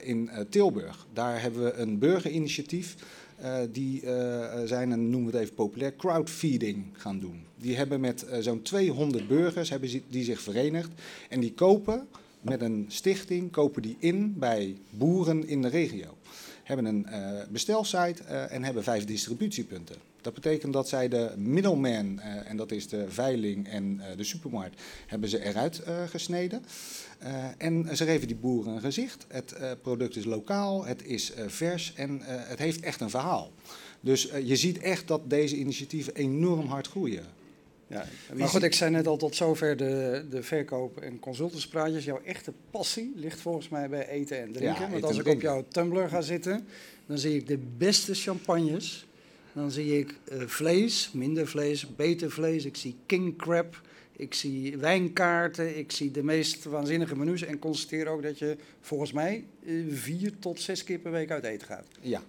in 0.00 0.30
Tilburg. 0.50 1.06
Daar 1.12 1.42
hebben 1.42 1.64
we 1.64 1.72
een 1.72 1.98
burgerinitiatief. 1.98 2.94
Die 3.70 4.00
zijn, 4.64 4.92
en 4.92 5.10
noemen 5.10 5.30
we 5.30 5.36
het 5.36 5.44
even 5.44 5.54
populair, 5.54 5.96
crowdfeeding 5.96 6.84
gaan 6.92 7.18
doen. 7.18 7.44
Die 7.56 7.76
hebben 7.76 8.00
met 8.00 8.26
zo'n 8.40 8.62
200 8.62 9.28
burgers 9.28 9.70
hebben 9.70 10.02
die 10.08 10.24
zich 10.24 10.40
verenigd. 10.40 10.90
En 11.28 11.40
die 11.40 11.52
kopen 11.52 12.08
met 12.40 12.60
een 12.60 12.84
stichting 12.88 13.50
kopen 13.50 13.82
die 13.82 13.96
in 13.98 14.34
bij 14.38 14.76
boeren 14.90 15.48
in 15.48 15.62
de 15.62 15.68
regio. 15.68 16.17
Hebben 16.68 16.86
een 16.86 17.06
eh, 17.06 17.20
bestelsite 17.50 18.22
eh, 18.22 18.52
en 18.52 18.64
hebben 18.64 18.82
vijf 18.82 19.04
distributiepunten. 19.04 19.96
Dat 20.20 20.34
betekent 20.34 20.72
dat 20.72 20.88
zij 20.88 21.08
de 21.08 21.32
middleman, 21.36 22.20
eh, 22.20 22.50
en 22.50 22.56
dat 22.56 22.70
is 22.70 22.88
de 22.88 23.04
veiling 23.08 23.68
en 23.68 24.00
de 24.16 24.24
supermarkt, 24.24 24.82
hebben 25.06 25.28
ze 25.28 25.44
eruit 25.44 25.82
gesneden. 26.08 26.62
En 27.58 27.96
ze 27.96 28.04
geven 28.04 28.26
die 28.26 28.36
boeren 28.36 28.72
een 28.72 28.80
gezicht. 28.80 29.26
Het 29.28 29.56
product 29.82 30.16
is 30.16 30.24
lokaal, 30.24 30.84
het 30.84 31.04
is 31.04 31.32
vers 31.46 31.92
en 31.94 32.20
het 32.24 32.58
heeft 32.58 32.80
echt 32.80 33.00
een 33.00 33.10
verhaal. 33.10 33.52
Dus 34.00 34.30
je 34.44 34.56
ziet 34.56 34.78
echt 34.78 35.08
dat 35.08 35.30
deze 35.30 35.56
initiatieven 35.56 36.14
enorm 36.14 36.66
hard 36.66 36.86
groeien. 36.86 37.24
Ja, 37.88 38.06
maar 38.34 38.48
goed, 38.48 38.62
ik 38.62 38.74
zei 38.74 38.90
net 38.90 39.06
al 39.06 39.16
tot 39.16 39.36
zover 39.36 39.76
de, 39.76 40.24
de 40.30 40.42
verkoop- 40.42 40.98
en 41.00 41.18
consultantspraatjes. 41.18 42.04
Jouw 42.04 42.20
echte 42.24 42.52
passie 42.70 43.12
ligt 43.14 43.40
volgens 43.40 43.68
mij 43.68 43.88
bij 43.88 44.08
eten 44.08 44.40
en 44.40 44.52
drinken. 44.52 44.82
Ja, 44.82 44.90
Want 44.90 45.04
als 45.04 45.18
ik 45.18 45.26
op 45.26 45.40
jouw 45.40 45.64
Tumblr 45.68 46.08
ga 46.08 46.20
zitten, 46.20 46.66
dan 47.06 47.18
zie 47.18 47.34
ik 47.36 47.46
de 47.46 47.58
beste 47.76 48.14
champagnes. 48.14 49.06
Dan 49.52 49.70
zie 49.70 49.98
ik 49.98 50.14
eh, 50.24 50.40
vlees, 50.46 51.10
minder 51.12 51.46
vlees, 51.48 51.96
beter 51.96 52.30
vlees. 52.30 52.64
Ik 52.64 52.76
zie 52.76 52.96
king 53.06 53.36
crab. 53.38 53.80
Ik 54.16 54.34
zie 54.34 54.76
wijnkaarten. 54.76 55.78
Ik 55.78 55.92
zie 55.92 56.10
de 56.10 56.22
meest 56.22 56.64
waanzinnige 56.64 57.16
menus. 57.16 57.42
En 57.42 57.58
constateer 57.58 58.06
ook 58.06 58.22
dat 58.22 58.38
je 58.38 58.56
volgens 58.80 59.12
mij 59.12 59.44
eh, 59.66 59.74
vier 59.88 60.38
tot 60.38 60.60
zes 60.60 60.84
keer 60.84 60.98
per 60.98 61.10
week 61.12 61.30
uit 61.30 61.44
eten 61.44 61.66
gaat. 61.66 61.86
Ja. 62.00 62.22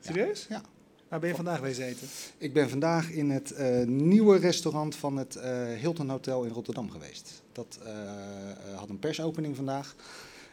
Serieus? 0.00 0.46
Ja. 0.48 0.62
Waar 1.10 1.20
ben 1.20 1.28
je 1.28 1.34
vandaag 1.34 1.60
wezen 1.60 1.84
eten? 1.84 2.08
Ik 2.38 2.52
ben 2.52 2.68
vandaag 2.68 3.10
in 3.10 3.30
het 3.30 3.50
eh, 3.50 3.86
nieuwe 3.86 4.38
restaurant 4.38 4.96
van 4.96 5.16
het 5.16 5.36
eh, 5.36 5.66
Hilton 5.80 6.08
Hotel 6.08 6.44
in 6.44 6.52
Rotterdam 6.52 6.90
geweest. 6.90 7.42
Dat 7.52 7.78
eh, 7.84 7.92
had 8.76 8.88
een 8.88 8.98
persopening 8.98 9.56
vandaag. 9.56 9.94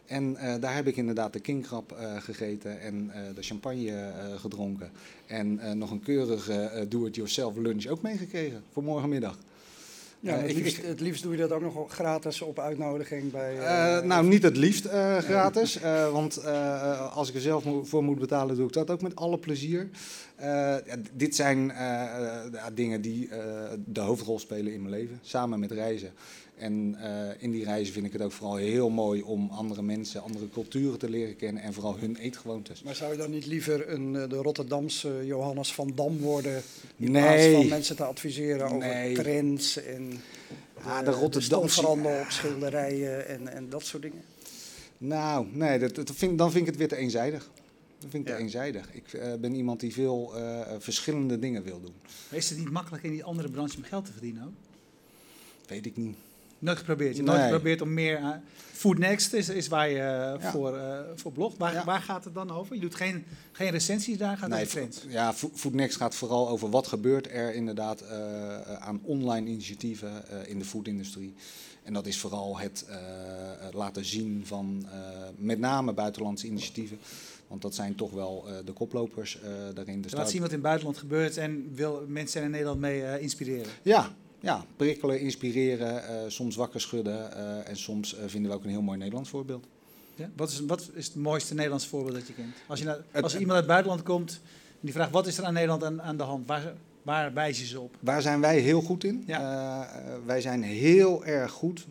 En 0.06 0.38
daar 0.60 0.76
heb 0.76 0.88
ik 0.88 0.98
inderdaad 0.98 1.34
de 1.34 1.40
kingkrab 1.40 1.98
gegeten 2.20 2.82
en 2.82 3.12
de 3.36 3.42
champagne 3.42 4.12
gedronken. 4.38 4.92
En 5.26 5.78
nog 5.78 5.92
een 5.92 6.00
keurige 6.00 6.86
do-it-yourself 6.90 7.56
lunch 7.56 7.86
ook 7.86 8.02
meegekregen 8.02 8.64
voor 8.72 8.84
morgenmiddag. 8.84 9.38
Ja, 10.20 10.38
Eh, 10.38 10.42
het, 10.42 10.54
liefst, 10.54 10.82
het 10.82 11.00
liefst 11.00 11.24
doe 11.24 11.32
je 11.32 11.38
dat 11.38 11.52
ook 11.52 11.62
nog 11.62 11.94
gratis 11.94 12.42
op 12.42 12.60
uitnodiging 12.60 13.32
bij... 13.32 13.60
Eh, 13.60 13.98
eh, 13.98 14.04
nou, 14.04 14.28
niet 14.28 14.44
het 14.44 14.58
liefst 14.58 14.86
gratis. 15.20 15.80
want 16.12 16.46
als 17.14 17.30
ik 17.30 17.36
er 17.36 17.42
zelf 17.42 17.64
voor 17.84 18.04
moet 18.04 18.20
betalen, 18.20 18.56
doe 18.56 18.68
ik 18.68 18.74
dat 18.74 18.90
ook 18.90 19.02
met 19.02 19.16
alle 19.16 19.38
plezier. 19.38 19.90
Dit 21.14 21.36
zijn 21.36 21.74
dingen 22.74 23.02
die 23.02 23.30
de 23.86 24.00
hoofdrol 24.00 24.40
spelen 24.40 24.74
in 24.74 24.82
mijn 24.82 24.94
leven, 24.94 25.20
samen 25.22 25.60
met 25.60 25.72
reizen. 25.72 26.12
En 26.58 26.96
eh, 27.02 27.42
in 27.44 27.52
die 27.52 27.64
reizen 27.64 27.94
vind 27.94 28.06
ik 28.06 28.14
het 28.14 28.22
ook 28.22 28.32
vooral 28.32 28.56
heel 28.56 28.90
mooi 28.90 29.22
om 29.22 29.50
andere 29.50 29.82
mensen, 29.82 30.22
andere 30.22 30.50
culturen 30.50 31.00
te 31.00 31.10
leren 31.10 31.36
kennen 31.36 31.64
en 31.64 31.74
vooral 31.74 31.98
hun 31.98 32.16
eetgewoontes. 32.16 32.84
Maar 32.84 32.96
zou 32.96 33.12
je 33.12 33.18
dan 33.18 33.32
niet 33.32 33.46
liever 33.46 33.90
een, 33.90 34.16
eh, 34.16 34.30
de 34.30 34.36
Rotterdamse 34.36 35.22
Johannes 35.26 35.74
van 35.74 35.92
Dam 35.96 36.18
worden? 36.18 36.62
In 36.98 37.12
Nee. 37.12 37.22
plaats 37.22 37.46
van 37.62 37.68
mensen 37.68 37.96
te 37.96 38.04
adviseren 38.04 38.66
over 38.66 38.78
Nee. 38.88 39.14
trends 39.14 39.78
en 39.84 40.12
Ah, 40.82 41.00
de, 41.00 41.06
de 41.06 41.12
de 41.12 41.18
Rotterdamse- 41.18 41.42
stofverhandel 41.42 42.20
op 42.22 42.30
schilderijen 42.30 43.28
en, 43.28 43.48
en 43.48 43.70
dat 43.70 43.84
soort 43.86 44.02
dingen? 44.02 44.22
Nou, 44.98 45.48
nee, 45.52 45.80
dat, 45.80 45.96
dat 45.96 46.12
vind, 46.16 46.38
dan 46.38 46.52
vind 46.52 46.62
ik 46.64 46.70
het 46.70 46.78
weer 46.80 46.88
te 46.88 46.96
eenzijdig. 46.96 47.50
Dan 48.00 48.10
vind 48.10 48.24
ik 48.24 48.30
Ja. 48.30 48.36
te 48.36 48.42
eenzijdig. 48.42 48.90
Ik 48.94 49.14
eh, 49.14 49.34
ben 49.40 49.54
iemand 49.56 49.80
die 49.80 49.94
veel 49.94 50.36
eh, 50.36 50.62
verschillende 50.80 51.40
dingen 51.40 51.64
wil 51.64 51.82
doen. 51.82 51.94
Maar 52.30 52.40
is 52.40 52.50
het 52.50 52.58
niet 52.60 52.72
makkelijk 52.72 53.04
in 53.04 53.12
die 53.12 53.24
andere 53.24 53.50
branche 53.50 53.78
om 53.78 53.84
geld 53.84 54.06
te 54.06 54.12
verdienen 54.12 54.44
ook? 54.44 54.54
Weet 55.68 55.86
ik 55.86 55.98
niet. 55.98 56.16
Nooit 56.60 56.78
geprobeerd. 56.78 57.10
Je 57.10 57.16
hebt 57.16 57.28
nooit 57.28 57.40
Nee. 57.42 57.50
geprobeerd 57.50 57.82
om 57.82 57.94
meer... 57.94 58.18
eh, 58.18 58.30
Food 58.72 58.98
Next 58.98 59.34
is, 59.34 59.50
is 59.50 59.68
waar 59.68 59.90
je 59.90 59.96
eh, 60.00 60.42
Ja. 60.42 60.52
voor, 60.52 60.78
eh 60.78 61.00
voor 61.16 61.32
blogt. 61.32 61.58
Waar, 61.58 61.74
Ja. 61.74 61.84
waar 61.86 62.02
gaat 62.02 62.24
het 62.24 62.34
dan 62.34 62.52
over? 62.52 62.76
Je 62.76 62.82
doet 62.82 62.96
geen, 62.96 63.26
geen 63.52 63.70
recensies 63.70 64.18
daar, 64.18 64.38
gaat 64.38 64.50
het 64.52 64.60
over 64.62 64.72
trends. 64.72 65.02
ja, 65.08 65.34
Fo- 65.34 65.52
Food 65.54 65.74
Next 65.74 65.98
gaat 65.98 66.16
vooral 66.16 66.50
over 66.50 66.70
wat 66.70 66.88
gebeurt 66.88 67.28
er 67.32 67.54
inderdaad 67.54 68.04
aan 68.80 69.00
online 69.04 69.50
initiatieven 69.50 70.12
in 70.48 70.60
de 70.60 70.66
foodindustrie. 70.66 71.34
En 71.84 71.94
dat 71.94 72.06
is 72.06 72.20
vooral 72.20 72.58
het 72.60 72.86
laten 73.74 74.06
zien 74.06 74.42
van 74.46 74.86
met 75.38 75.60
name 75.60 75.94
buitenlandse 75.94 76.48
initiatieven. 76.48 76.98
Want 77.48 77.62
dat 77.62 77.76
zijn 77.76 77.96
toch 77.96 78.12
wel 78.12 78.46
de 78.66 78.72
koplopers 78.74 79.40
daarin. 79.74 80.02
Dus 80.02 80.12
laat 80.14 80.30
zien 80.30 80.40
wat 80.42 80.50
in 80.50 80.56
het 80.56 80.64
buitenland 80.64 80.98
gebeurt 80.98 81.38
en 81.38 81.72
wil 81.74 82.06
mensen 82.08 82.44
in 82.44 82.50
Nederland 82.52 82.80
mee 82.80 83.20
inspireren. 83.20 83.72
Ja, 83.82 84.16
ja, 84.40 84.66
prikkelen, 84.76 85.20
inspireren, 85.20 86.08
eh, 86.08 86.16
soms 86.28 86.56
wakker 86.56 86.82
schudden. 86.82 87.32
eh, 87.36 87.70
en 87.70 87.78
soms 87.78 88.16
eh, 88.16 88.24
vinden 88.28 88.52
we 88.52 88.58
ook 88.58 88.64
een 88.64 88.70
heel 88.70 88.82
mooi 88.82 88.98
Nederlands 88.98 89.30
voorbeeld. 89.30 89.66
Ja? 90.16 90.30
Wat, 90.36 90.50
is, 90.50 90.60
wat 90.60 90.90
is 90.94 91.06
het 91.06 91.16
mooiste 91.16 91.54
Nederlands 91.54 91.88
voorbeeld 91.88 92.16
dat 92.16 92.28
je 92.28 92.34
kent? 92.34 92.56
Als, 92.68 92.80
je 92.80 92.86
naar, 92.86 93.00
als 93.22 93.34
iemand 93.34 93.52
uit 93.52 93.60
het 93.60 93.68
buitenland 93.68 94.04
komt 94.04 94.40
en 94.72 94.80
die 94.80 94.94
vraagt 94.94 95.12
wat 95.12 95.28
is 95.28 95.38
er 95.38 95.44
aan 95.44 95.54
Nederland 95.54 95.84
aan, 95.84 96.02
aan 96.02 96.18
de 96.18 96.24
hand, 96.24 96.48
waar, 96.48 96.74
waar 97.02 97.34
wijs 97.34 97.60
je 97.60 97.66
ze 97.66 97.80
op? 97.80 97.96
Waar 98.00 98.22
zijn 98.22 98.42
wij 98.42 98.60
heel 98.60 98.82
goed 98.82 99.04
in? 99.04 99.24
Ja. 99.28 99.90
Wij 100.26 100.42
zijn 100.42 100.64
heel 100.64 101.26
erg 101.26 101.52
goed, 101.52 101.86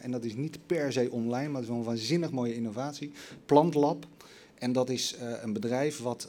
en 0.00 0.10
dat 0.10 0.24
is 0.24 0.34
niet 0.34 0.58
per 0.66 0.92
se 0.92 1.10
online, 1.10 1.48
maar 1.48 1.54
het 1.54 1.62
is 1.62 1.68
wel 1.68 1.78
een 1.78 1.84
waanzinnig 1.84 2.30
mooie 2.30 2.54
innovatie. 2.54 3.12
Plantlab. 3.46 4.06
En 4.54 4.72
dat 4.72 4.90
is 4.90 5.16
een 5.42 5.52
bedrijf 5.52 5.98
wat 5.98 6.28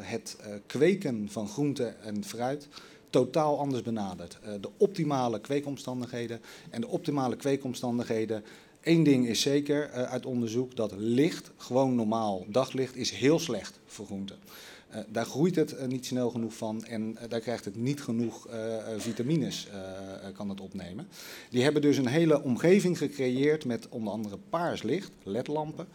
het 0.00 0.36
kweken 0.66 1.28
van 1.30 1.48
groente 1.48 1.94
en 2.04 2.24
fruit 2.24 2.68
totaal 3.12 3.58
anders 3.58 3.82
benadert. 3.82 4.38
Eh, 4.42 4.52
de 4.60 4.70
optimale 4.76 5.40
kweekomstandigheden. 5.40 6.40
En 6.70 6.80
de 6.80 6.88
optimale 6.88 7.36
kweekomstandigheden. 7.36 8.44
Eén 8.82 9.02
ding 9.02 9.28
is 9.28 9.40
zeker 9.40 9.90
eh, 9.90 10.02
uit 10.02 10.26
onderzoek: 10.26 10.76
dat 10.76 10.92
licht, 10.96 11.50
gewoon 11.56 11.94
normaal 11.94 12.44
daglicht, 12.48 12.96
is 12.96 13.10
heel 13.10 13.38
slecht 13.38 13.78
voor 13.86 14.06
groenten. 14.06 14.36
Eh, 14.88 15.00
daar 15.08 15.24
groeit 15.24 15.56
het 15.56 15.88
niet 15.88 16.06
snel 16.06 16.30
genoeg 16.30 16.54
van 16.54 16.84
en 16.84 17.16
daar 17.28 17.40
krijgt 17.40 17.64
het 17.64 17.76
niet 17.76 18.02
genoeg 18.02 18.48
vitamines, 18.96 19.68
kan 20.34 20.48
het 20.48 20.60
opnemen. 20.60 21.08
Die 21.50 21.62
hebben 21.62 21.82
dus 21.82 21.96
een 21.96 22.06
hele 22.06 22.42
omgeving 22.42 22.98
gecreëerd 22.98 23.64
met 23.64 23.88
onder 23.88 24.12
andere 24.12 24.38
paars 24.50 24.82
licht, 24.82 25.10
ledlampen. 25.22 25.86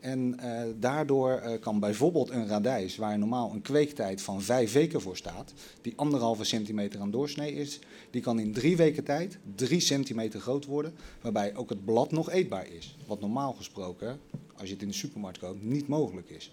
En 0.00 0.38
eh, 0.38 0.62
daardoor 0.76 1.30
eh, 1.30 1.60
kan 1.60 1.80
bijvoorbeeld 1.80 2.30
een 2.30 2.48
radijs, 2.48 2.96
waar 2.96 3.18
normaal 3.18 3.52
een 3.52 3.62
kweektijd 3.62 4.22
van 4.22 4.42
vijf 4.42 4.72
weken 4.72 5.00
voor 5.00 5.16
staat, 5.16 5.52
die 5.82 5.92
anderhalve 5.96 6.44
centimeter 6.44 7.00
aan 7.00 7.10
doorsnee 7.10 7.54
is, 7.54 7.78
die 8.10 8.22
kan 8.22 8.38
in 8.38 8.52
drie 8.52 8.76
weken 8.76 9.04
tijd 9.04 9.38
drie 9.54 9.80
centimeter 9.80 10.40
groot 10.40 10.64
worden, 10.64 10.94
waarbij 11.20 11.56
ook 11.56 11.68
het 11.68 11.84
blad 11.84 12.12
nog 12.12 12.30
eetbaar 12.30 12.66
is. 12.66 12.96
Wat 13.06 13.20
normaal 13.20 13.52
gesproken, 13.52 14.20
als 14.56 14.66
je 14.68 14.72
het 14.72 14.82
in 14.82 14.88
de 14.88 14.94
supermarkt 14.94 15.38
koopt, 15.38 15.62
niet 15.62 15.88
mogelijk 15.88 16.30
is. 16.30 16.50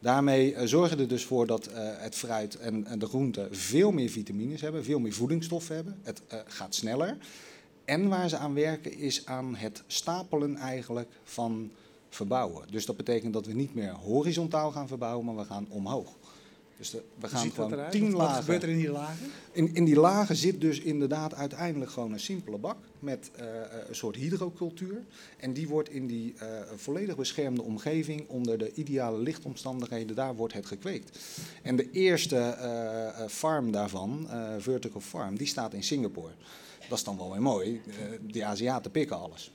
Daarmee 0.00 0.54
eh, 0.54 0.66
zorgen 0.66 0.98
er 0.98 1.08
dus 1.08 1.24
voor 1.24 1.46
dat 1.46 1.68
het 1.74 2.14
fruit 2.14 2.56
en, 2.56 2.86
en 2.86 2.98
de 2.98 3.06
groenten 3.06 3.56
veel 3.56 3.92
meer 3.92 4.10
vitamines 4.10 4.60
hebben, 4.60 4.84
veel 4.84 5.00
meer 5.00 5.12
voedingsstoffen 5.12 5.74
hebben. 5.74 5.98
Het 6.02 6.22
gaat 6.46 6.74
sneller. 6.74 7.16
En 7.84 8.08
waar 8.08 8.28
ze 8.28 8.36
aan 8.36 8.54
werken 8.54 8.98
is 8.98 9.26
aan 9.26 9.54
het 9.54 9.82
stapelen 9.86 10.56
eigenlijk 10.56 11.08
van 11.24 11.70
verbouwen. 12.14 12.66
Dus 12.70 12.86
dat 12.86 12.96
betekent 12.96 13.32
dat 13.32 13.46
we 13.46 13.52
niet 13.52 13.74
meer 13.74 13.90
horizontaal 13.92 14.70
gaan 14.70 14.88
verbouwen, 14.88 15.24
maar 15.26 15.36
we 15.36 15.44
gaan 15.44 15.66
omhoog. 15.68 16.08
Dus 16.76 16.90
de- 16.90 17.02
we 17.20 17.28
gaan 17.28 17.42
ziet 17.42 17.52
gewoon 17.54 17.90
tien 17.90 18.02
Wat- 18.02 18.10
Wat 18.12 18.20
lagen. 18.20 18.42
gebeurt 18.42 18.62
er 18.62 18.68
in 18.68 18.76
die 18.76 18.90
lagen? 18.90 19.26
In, 19.52 19.74
in 19.74 19.84
die 19.84 19.96
lagen 20.00 20.36
zit 20.36 20.60
dus 20.60 20.80
inderdaad 20.80 21.34
uiteindelijk 21.34 21.90
gewoon 21.90 22.12
een 22.12 22.20
simpele 22.20 22.58
bak 22.58 22.76
met 22.98 23.30
eh, 23.34 23.60
eh, 23.60 23.64
een 23.88 23.94
soort 23.94 24.16
hydrocultuur. 24.16 25.02
En 25.36 25.52
die 25.52 25.68
wordt 25.68 25.88
in 25.88 26.06
die 26.06 26.34
eh, 26.38 26.46
volledig 26.76 27.16
beschermde 27.16 27.62
omgeving 27.62 28.28
onder 28.28 28.58
de 28.58 28.72
ideale 28.74 29.18
lichtomstandigheden, 29.18 30.16
daar 30.16 30.34
wordt 30.36 30.54
het 30.54 30.66
gekweekt. 30.66 31.18
En 31.62 31.76
de 31.76 31.90
eerste 31.90 32.56
farm 33.28 33.70
daarvan, 33.72 34.28
Vertical 34.58 35.00
Farm, 35.00 35.36
die 35.38 35.46
staat 35.46 35.74
in 35.74 35.82
Singapore. 35.82 36.32
Dat 36.88 36.98
is 36.98 37.04
dan 37.04 37.16
wel 37.16 37.30
weer 37.32 37.42
mooi. 37.42 37.80
Die 38.20 38.44
Aziaten 38.44 38.90
pikken 38.90 39.18
alles. 39.18 39.52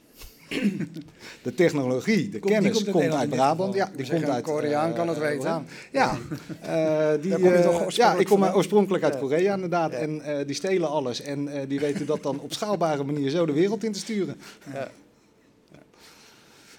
De 1.42 1.54
technologie, 1.56 2.30
de 2.30 2.40
kennis 2.40 2.84
komt 2.84 3.04
uit 3.04 3.12
komt, 3.12 3.30
Brabant. 3.30 3.74
Ja, 3.74 3.92
die 3.96 4.10
komt 4.10 4.30
uit 4.30 4.44
Koreaan 4.44 4.94
kan 4.94 5.08
het 5.08 5.18
eh, 5.18 5.24
weten. 5.24 5.66
Ja, 5.92 6.18
eh, 6.62 7.22
die, 7.22 7.30
Daar 7.32 7.40
kom 7.40 7.52
je 7.52 7.62
toch 7.62 7.82
eh, 7.82 7.88
ja, 7.88 8.14
ik 8.14 8.26
kom 8.26 8.44
oorspronkelijk 8.44 9.04
uit. 9.04 9.18
Korea 9.18 9.54
inderdaad. 9.54 9.92
Ja. 9.92 9.98
En 9.98 10.22
die 10.46 10.56
stelen 10.56 10.90
alles. 10.90 11.22
En 11.22 11.50
die 11.68 11.80
weten 11.80 12.06
dat 12.06 12.24
dan 12.24 12.40
op 12.40 12.54
schaalbare 12.54 13.04
manier 13.04 13.30
zo 13.30 13.46
de 13.46 13.54
wereld 13.54 13.84
in 13.84 13.92
te 13.92 14.00
sturen. 14.00 14.36
Ja. 14.74 14.88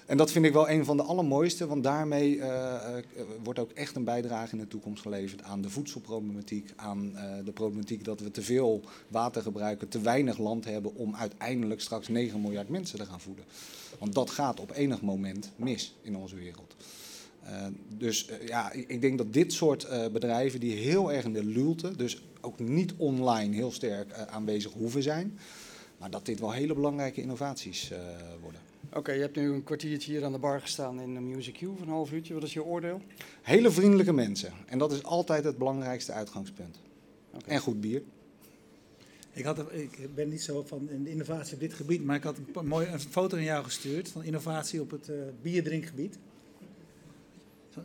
En 0.09 0.17
dat 0.17 0.31
vind 0.31 0.45
ik 0.45 0.53
wel 0.53 0.69
een 0.69 0.85
van 0.85 0.97
de 0.97 1.03
allermooiste, 1.03 1.67
want 1.67 1.83
daarmee 1.83 2.41
eh, 2.41 2.97
eh, 2.97 3.03
wordt 3.43 3.59
ook 3.59 3.71
echt 3.71 3.95
een 3.95 4.03
bijdrage 4.03 4.51
in 4.51 4.61
de 4.61 4.67
toekomst 4.67 5.01
geleverd 5.01 5.43
aan 5.43 5.61
de 5.61 5.69
voedselproblematiek, 5.69 6.73
aan 6.75 7.17
eh, 7.17 7.45
de 7.45 7.51
problematiek 7.51 8.03
dat 8.03 8.19
we 8.19 8.31
te 8.31 8.41
veel 8.41 8.81
water 9.07 9.41
gebruiken, 9.41 9.89
te 9.89 10.01
weinig 10.01 10.37
land 10.37 10.65
hebben 10.65 10.95
om 10.95 11.15
uiteindelijk 11.15 11.81
straks 11.81 12.07
9 12.07 12.41
miljard 12.41 12.69
mensen 12.69 12.97
te 12.97 13.05
gaan 13.05 13.19
voeden. 13.19 13.45
Want 13.99 14.13
dat 14.13 14.29
gaat 14.29 14.59
op 14.59 14.71
enig 14.71 15.01
moment 15.01 15.51
mis 15.55 15.95
in 16.01 16.15
onze 16.15 16.35
wereld. 16.35 16.75
Dus 17.97 18.29
ja, 18.45 18.71
ik 18.71 19.01
denk 19.01 19.17
dat 19.17 19.33
dit 19.33 19.53
soort 19.53 19.87
bedrijven 20.11 20.59
die 20.59 20.75
heel 20.75 21.11
erg 21.11 21.25
in 21.25 21.33
de 21.33 21.43
lulte, 21.43 21.95
dus 21.95 22.23
ook 22.41 22.59
niet 22.59 22.93
online 22.97 23.55
heel 23.55 23.71
sterk 23.71 24.13
aanwezig 24.13 24.71
hoeven 24.71 25.03
zijn, 25.03 25.39
maar 25.97 26.09
dat 26.09 26.25
dit 26.25 26.39
wel 26.39 26.51
hele 26.51 26.73
belangrijke 26.73 27.21
innovaties 27.21 27.91
worden. 28.41 28.68
Oké, 28.93 29.11
je 29.11 29.21
hebt 29.21 29.35
nu 29.35 29.53
een 29.53 29.63
kwartiertje 29.63 30.11
hier 30.11 30.25
aan 30.25 30.31
de 30.31 30.37
bar 30.37 30.61
gestaan 30.61 31.01
in 31.01 31.13
de 31.13 31.19
Music 31.19 31.61
U 31.61 31.69
van 31.77 31.87
een 31.87 31.93
half 31.93 32.11
uurtje. 32.11 32.33
Wat 32.33 32.43
is 32.43 32.53
je 32.53 32.63
oordeel? 32.63 33.01
Hele 33.41 33.71
vriendelijke 33.71 34.13
mensen. 34.13 34.53
En 34.65 34.77
dat 34.77 34.91
is 34.91 35.03
altijd 35.03 35.43
het 35.43 35.57
belangrijkste 35.57 36.11
uitgangspunt. 36.11 36.79
Oké. 37.33 37.49
En 37.49 37.59
goed 37.59 37.81
bier. 37.81 38.01
Ik, 39.33 39.45
had, 39.45 39.73
ik 39.73 40.15
ben 40.15 40.29
niet 40.29 40.41
zo 40.41 40.63
van 40.67 40.89
innovatie 40.89 41.53
op 41.53 41.59
dit 41.59 41.73
gebied, 41.73 42.03
maar 42.03 42.15
ik 42.15 42.23
had 42.23 42.37
een, 42.53 42.67
mooi, 42.67 42.87
een 42.87 42.99
foto 42.99 43.37
aan 43.37 43.43
jou 43.43 43.63
gestuurd 43.63 44.09
van 44.09 44.23
innovatie 44.23 44.81
op 44.81 44.91
het 44.91 45.09
eh 45.09 45.15
bierdrinkgebied. 45.41 46.17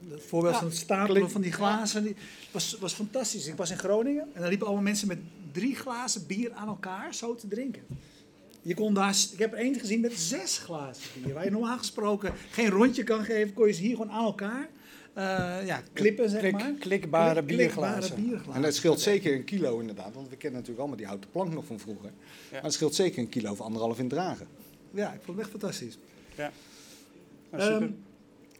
Het 0.08 0.22
voorbeeld 0.22 0.52
Ja, 0.52 0.58
van 0.58 0.68
het 0.68 0.76
stapelen 0.76 1.30
van 1.30 1.40
die 1.40 1.52
glazen 1.52 2.02
die, 2.02 2.16
was, 2.50 2.78
was 2.80 2.92
fantastisch. 2.92 3.46
Ik 3.46 3.56
was 3.56 3.70
in 3.70 3.78
Groningen 3.78 4.28
en 4.32 4.40
daar 4.40 4.48
liepen 4.48 4.66
allemaal 4.66 4.84
mensen 4.84 5.08
met 5.08 5.18
drie 5.52 5.74
glazen 5.74 6.26
bier 6.26 6.52
aan 6.52 6.68
elkaar 6.68 7.14
zo 7.14 7.34
te 7.34 7.48
drinken. 7.48 7.82
Je 8.64 8.74
kon 8.74 8.94
daar, 8.94 9.16
ik 9.32 9.38
heb 9.38 9.52
er 9.52 9.58
één 9.58 9.78
gezien 9.78 10.00
met 10.00 10.12
zes 10.18 10.58
glazen 10.58 11.02
bier. 11.22 11.34
Waar 11.34 11.44
je 11.44 11.50
normaal 11.50 11.78
gesproken 11.78 12.32
geen 12.50 12.68
rondje 12.70 13.02
kan 13.02 13.24
geven, 13.24 13.54
kon 13.54 13.66
je 13.66 13.72
ze 13.72 13.80
hier 13.80 13.96
gewoon 13.96 14.10
aan 14.10 14.24
elkaar 14.24 14.68
eh, 15.14 15.66
ja, 15.66 15.82
klippen, 15.92 16.30
zeg 16.30 16.40
Klik- 16.40 16.52
maar. 16.52 16.72
klikbare 16.78 17.44
Klik- 17.44 17.56
bierglazen. 17.56 18.00
Klikbare 18.00 18.22
bierglazen. 18.28 18.54
En 18.54 18.62
dat 18.62 18.74
scheelt 18.74 19.00
zeker 19.00 19.34
een 19.34 19.44
kilo 19.44 19.78
inderdaad. 19.78 20.14
Want 20.14 20.28
we 20.28 20.36
kennen 20.36 20.52
natuurlijk 20.60 20.78
allemaal 20.78 20.96
die 20.96 21.06
houten 21.06 21.30
plank 21.30 21.52
nog 21.52 21.64
van 21.64 21.78
vroeger. 21.78 22.10
Maar 22.52 22.62
het 22.62 22.72
scheelt 22.72 22.94
zeker 22.94 23.18
een 23.18 23.28
kilo 23.28 23.50
of 23.50 23.60
anderhalf 23.60 23.98
in 23.98 24.08
dragen. 24.08 24.46
Ja, 24.90 25.12
ik 25.12 25.20
vond 25.24 25.36
het 25.38 25.46
echt 25.46 25.50
fantastisch. 25.60 25.98
Nou, 26.36 26.50
super. 27.62 27.82
Ehm, 27.82 27.90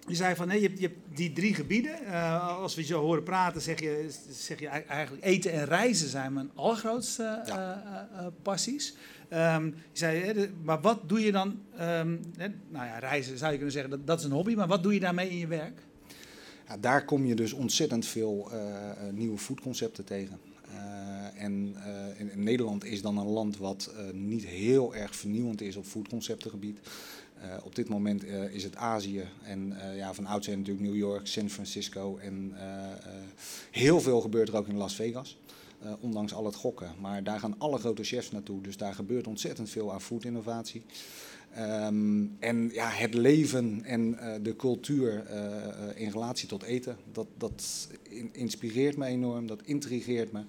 je 0.07 0.15
zei 0.15 0.35
van, 0.35 0.49
nee, 0.49 0.61
je, 0.61 0.67
hebt, 0.67 0.81
je 0.81 0.87
hebt 0.87 1.17
die 1.17 1.33
drie 1.33 1.55
gebieden. 1.55 2.03
Uh, 2.03 2.59
als 2.59 2.75
we 2.75 2.81
je 2.81 2.87
zo 2.87 3.01
horen 3.01 3.23
praten, 3.23 3.61
zeg 3.61 3.81
je, 3.81 4.11
zeg 4.31 4.61
je 4.61 4.69
eigenlijk 4.69 5.25
eten 5.25 5.53
en 5.53 5.65
reizen 5.65 6.09
zijn 6.09 6.33
mijn 6.33 6.51
allergrootste 6.55 7.41
uh, 7.41 7.47
ja. 7.47 8.09
uh, 8.13 8.27
passies. 8.43 8.97
Um, 9.33 9.65
je 9.67 9.99
zei, 9.99 10.51
maar 10.63 10.81
wat 10.81 11.09
doe 11.09 11.21
je 11.21 11.33
dan? 11.33 11.61
Um, 11.81 12.21
nou 12.69 12.87
ja, 12.87 12.99
reizen 12.99 13.39
zou 13.39 13.51
je 13.51 13.57
kunnen 13.57 13.75
zeggen, 13.75 13.91
dat, 13.91 14.07
dat 14.07 14.19
is 14.19 14.25
een 14.25 14.31
hobby. 14.31 14.55
Maar 14.55 14.67
wat 14.67 14.83
doe 14.83 14.95
je 14.95 15.01
daarmee 15.01 15.31
in 15.31 15.39
je 15.39 15.47
werk? 15.47 15.81
Ja, 16.69 16.77
daar 16.77 17.05
kom 17.05 17.27
je 17.27 17.35
dus 17.35 17.53
ontzettend 17.53 18.07
veel 18.07 18.51
nieuwe 19.13 19.39
foodconcepten 19.39 20.05
tegen. 20.05 20.39
en 21.37 21.77
in, 22.19 22.33
in, 22.33 22.43
Nederland 22.43 22.85
is 22.85 23.03
dan 23.03 23.19
een 23.19 23.27
land 23.27 23.57
wat 23.57 23.93
niet 24.13 24.45
heel 24.45 24.95
erg 24.95 25.17
vernieuwend 25.17 25.61
is 25.61 25.77
op 25.77 25.85
foodconceptengebied. 25.85 26.79
Uh, 27.45 27.51
op 27.65 27.75
dit 27.75 27.89
moment 27.89 28.25
uh, 28.25 28.55
is 28.55 28.65
het 28.65 28.77
Azië 28.77 29.25
en 29.43 29.73
uh, 29.73 29.97
ja, 29.97 30.15
van 30.15 30.27
oudsher 30.27 30.57
natuurlijk 30.57 30.87
New 30.87 30.97
York, 30.97 31.27
San 31.27 31.51
Francisco 31.51 32.17
en 32.17 32.53
heel 33.71 34.01
veel 34.01 34.21
gebeurt 34.21 34.49
er 34.49 34.57
ook 34.57 34.69
in 34.69 34.77
Las 34.77 34.95
Vegas. 34.95 35.39
ondanks 36.01 36.35
al 36.35 36.45
het 36.45 36.55
gokken. 36.55 36.91
Maar 37.01 37.23
daar 37.23 37.39
gaan 37.39 37.55
alle 37.59 37.79
grote 37.79 38.05
chefs 38.05 38.31
naartoe, 38.31 38.61
dus 38.61 38.77
daar 38.77 38.95
gebeurt 38.95 39.27
ontzettend 39.27 39.71
veel 39.71 39.93
aan 39.93 40.01
foodinnovatie. 40.01 40.83
Um, 41.59 42.37
en 42.39 42.71
ja, 42.73 42.89
het 42.89 43.15
leven 43.15 43.85
en 43.85 44.19
de 44.43 44.57
cultuur 44.57 45.27
in 45.95 46.11
relatie 46.11 46.49
tot 46.49 46.63
eten, 46.63 46.97
dat, 47.13 47.27
dat 47.39 47.89
inspireert 48.33 48.97
me 48.97 49.07
enorm, 49.07 49.47
dat 49.47 49.63
intrigeert 49.65 50.33
me. 50.33 50.43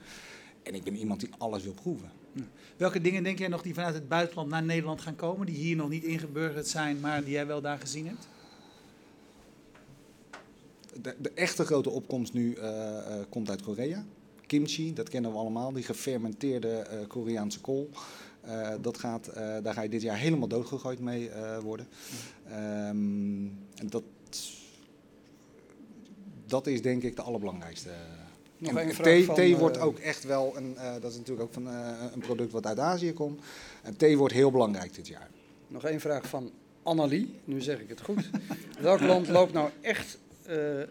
En 0.63 0.75
ik 0.75 0.83
ben 0.83 0.95
iemand 0.95 1.19
die 1.19 1.29
alles 1.37 1.63
wil 1.63 1.73
proeven. 1.73 2.24
Welke 2.77 3.01
dingen 3.01 3.23
denk 3.23 3.39
jij 3.39 3.47
nog 3.47 3.61
die 3.61 3.73
vanuit 3.73 3.93
het 3.93 4.07
buitenland 4.07 4.49
naar 4.49 4.63
Nederland 4.63 5.01
gaan 5.01 5.15
komen, 5.15 5.45
die 5.45 5.55
hier 5.55 5.75
nog 5.75 5.89
niet 5.89 6.03
ingeburgerd 6.03 6.67
zijn, 6.67 6.99
maar 6.99 7.23
die 7.23 7.33
jij 7.33 7.47
wel 7.47 7.61
daar 7.61 7.77
gezien 7.77 8.07
hebt? 8.07 8.27
De, 11.01 11.15
de 11.19 11.31
echte 11.31 11.65
grote 11.65 11.89
opkomst 11.89 12.33
nu 12.33 12.55
uh, 12.55 12.63
uh, 12.63 13.15
komt 13.29 13.49
uit 13.49 13.61
Korea. 13.61 14.05
Kimchi, 14.45 14.93
dat 14.93 15.09
kennen 15.09 15.31
we 15.31 15.37
allemaal, 15.37 15.71
die 15.71 15.83
gefermenteerde 15.83 16.87
uh, 16.91 17.07
Koreaanse 17.07 17.61
kool. 17.61 17.89
dat 18.81 18.97
gaat, 18.97 19.31
daar 19.35 19.73
ga 19.73 19.81
je 19.81 19.89
dit 19.89 20.01
jaar 20.01 20.17
helemaal 20.17 20.47
doodgegooid 20.47 20.99
mee 20.99 21.29
worden. 21.61 21.87
Um, 22.47 23.57
en 23.75 23.89
dat, 23.89 24.03
dat 26.45 26.67
is 26.67 26.81
denk 26.81 27.03
ik 27.03 27.15
de 27.15 27.21
allerbelangrijkste. 27.21 27.89
Nog 28.65 28.77
en 28.77 29.03
thee, 29.03 29.25
van, 29.25 29.35
thee 29.35 29.57
wordt 29.57 29.79
ook 29.79 29.99
echt 29.99 30.23
wel, 30.23 30.53
een, 30.57 30.75
uh, 30.77 30.93
dat 31.01 31.11
is 31.11 31.17
natuurlijk 31.17 31.47
ook 31.47 31.53
van, 31.53 31.67
uh, 31.67 31.89
een 32.13 32.19
product 32.19 32.51
wat 32.51 32.65
uit 32.65 32.79
Azië 32.79 33.13
komt. 33.13 33.41
En 33.83 33.97
thee 33.97 34.17
wordt 34.17 34.33
heel 34.33 34.51
belangrijk 34.51 34.95
dit 34.95 35.07
jaar. 35.07 35.29
Nog 35.67 35.83
één 35.83 35.99
vraag 35.99 36.27
van 36.27 36.51
Annelie, 36.83 37.35
nu 37.43 37.61
zeg 37.61 37.79
ik 37.79 37.89
het 37.89 38.01
goed. 38.01 38.29
Welk 38.79 38.99
land 38.99 39.27
loopt 39.27 39.53
nou 39.53 39.69
echt 39.81 40.17
uh, 40.49 40.83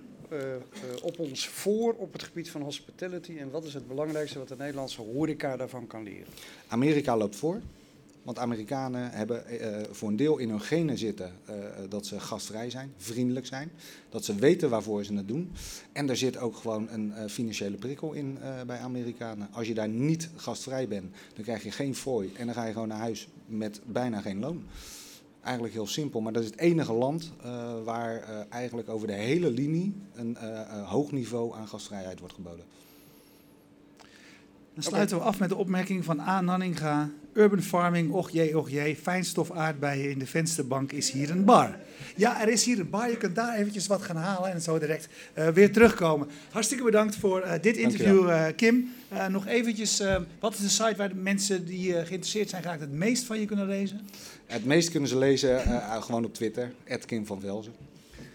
op 1.02 1.18
ons 1.18 1.48
voor 1.48 1.94
op 1.94 2.12
het 2.12 2.22
gebied 2.22 2.50
van 2.50 2.62
hospitality? 2.62 3.36
En 3.38 3.50
wat 3.50 3.64
is 3.64 3.74
het 3.74 3.88
belangrijkste 3.88 4.38
wat 4.38 4.48
de 4.48 4.56
Nederlandse 4.56 5.00
horeca 5.00 5.56
daarvan 5.56 5.86
kan 5.86 6.02
leren? 6.02 6.26
Amerika 6.68 7.16
loopt 7.16 7.36
voor. 7.36 7.60
Want 8.24 8.38
Amerikanen 8.38 9.10
hebben 9.10 9.44
uh, 9.50 9.76
voor 9.90 10.08
een 10.08 10.16
deel 10.16 10.38
in 10.38 10.48
hun 10.48 10.60
genen 10.60 10.98
zitten 10.98 11.32
uh, 11.50 11.54
dat 11.88 12.06
ze 12.06 12.20
gastvrij 12.20 12.70
zijn, 12.70 12.92
vriendelijk 12.96 13.46
zijn. 13.46 13.70
Dat 14.08 14.24
ze 14.24 14.34
weten 14.34 14.70
waarvoor 14.70 15.04
ze 15.04 15.14
het 15.14 15.28
doen. 15.28 15.52
En 15.92 16.08
er 16.08 16.16
zit 16.16 16.36
ook 16.36 16.56
gewoon 16.56 16.88
een 16.90 17.30
financiële 17.30 17.76
prikkel 17.76 18.12
in 18.12 18.38
bij 18.66 18.78
Amerikanen. 18.78 19.48
Als 19.52 19.66
je 19.66 19.74
daar 19.74 19.88
niet 19.88 20.30
gastvrij 20.36 20.88
bent, 20.88 21.14
dan 21.34 21.44
krijg 21.44 21.62
je 21.62 21.70
geen 21.70 21.94
fooi. 21.94 22.32
En 22.36 22.46
dan 22.46 22.54
ga 22.54 22.64
je 22.64 22.72
gewoon 22.72 22.88
naar 22.88 22.98
huis 22.98 23.28
met 23.46 23.80
bijna 23.86 24.20
geen 24.20 24.38
loon. 24.38 24.64
Eigenlijk 25.42 25.74
heel 25.74 25.86
simpel, 25.86 26.20
maar 26.20 26.32
dat 26.32 26.42
is 26.42 26.50
het 26.50 26.58
enige 26.58 26.92
land 26.92 27.32
waar 27.84 28.46
eigenlijk 28.48 28.88
over 28.88 29.06
de 29.06 29.12
hele 29.12 29.50
linie 29.50 29.94
een 30.14 30.36
hoog 30.84 31.12
niveau 31.12 31.54
aan 31.54 31.68
gastvrijheid 31.68 32.18
wordt 32.18 32.34
geboden. 32.34 32.64
Dan 34.74 34.82
sluiten 34.82 35.16
we 35.16 35.22
af 35.22 35.38
met 35.38 35.48
de 35.48 35.56
opmerking 35.56 36.04
van 36.04 36.20
A. 36.20 36.40
Nanninga. 36.40 37.10
Urban 37.32 37.62
farming, 37.62 38.12
och 38.12 38.30
jee, 38.30 38.58
och 38.58 38.70
jee. 38.70 38.96
Fijnstof 38.96 39.50
aardbeien 39.50 40.10
in 40.10 40.18
de 40.18 40.26
vensterbank 40.26 40.92
is 40.92 41.10
hier 41.10 41.30
een 41.30 41.44
bar. 41.44 41.76
Ja, 42.16 42.40
er 42.42 42.48
is 42.48 42.64
hier 42.64 42.78
een 42.78 42.90
bar. 42.90 43.10
Je 43.10 43.16
kunt 43.16 43.34
daar 43.34 43.56
eventjes 43.56 43.86
wat 43.86 44.02
gaan 44.02 44.16
halen 44.16 44.52
en 44.52 44.60
zo 44.60 44.78
direct 44.78 45.08
uh, 45.38 45.48
weer 45.48 45.72
terugkomen. 45.72 46.28
Hartstikke 46.50 46.84
bedankt 46.84 47.16
voor 47.16 47.42
uh, 47.44 47.52
dit 47.60 47.76
interview, 47.76 48.28
uh, 48.28 48.46
Kim. 48.56 48.92
nog 49.28 49.46
eventjes, 49.46 50.02
wat 50.40 50.54
is 50.54 50.60
de 50.60 50.68
site 50.68 50.94
waar 50.96 51.08
de 51.08 51.14
mensen 51.14 51.64
die 51.64 51.92
geïnteresseerd 51.92 52.50
zijn 52.50 52.62
graag 52.62 52.78
het 52.78 52.92
meest 52.92 53.24
van 53.24 53.40
je 53.40 53.46
kunnen 53.46 53.66
lezen? 53.66 54.00
Het 54.46 54.64
meest 54.64 54.90
kunnen 54.90 55.08
ze 55.08 55.18
lezen 55.18 55.60
gewoon 56.02 56.24
op 56.24 56.34
Twitter, 56.34 56.72
Kim 57.06 57.26
van 57.26 57.40
Velzen. 57.40 57.72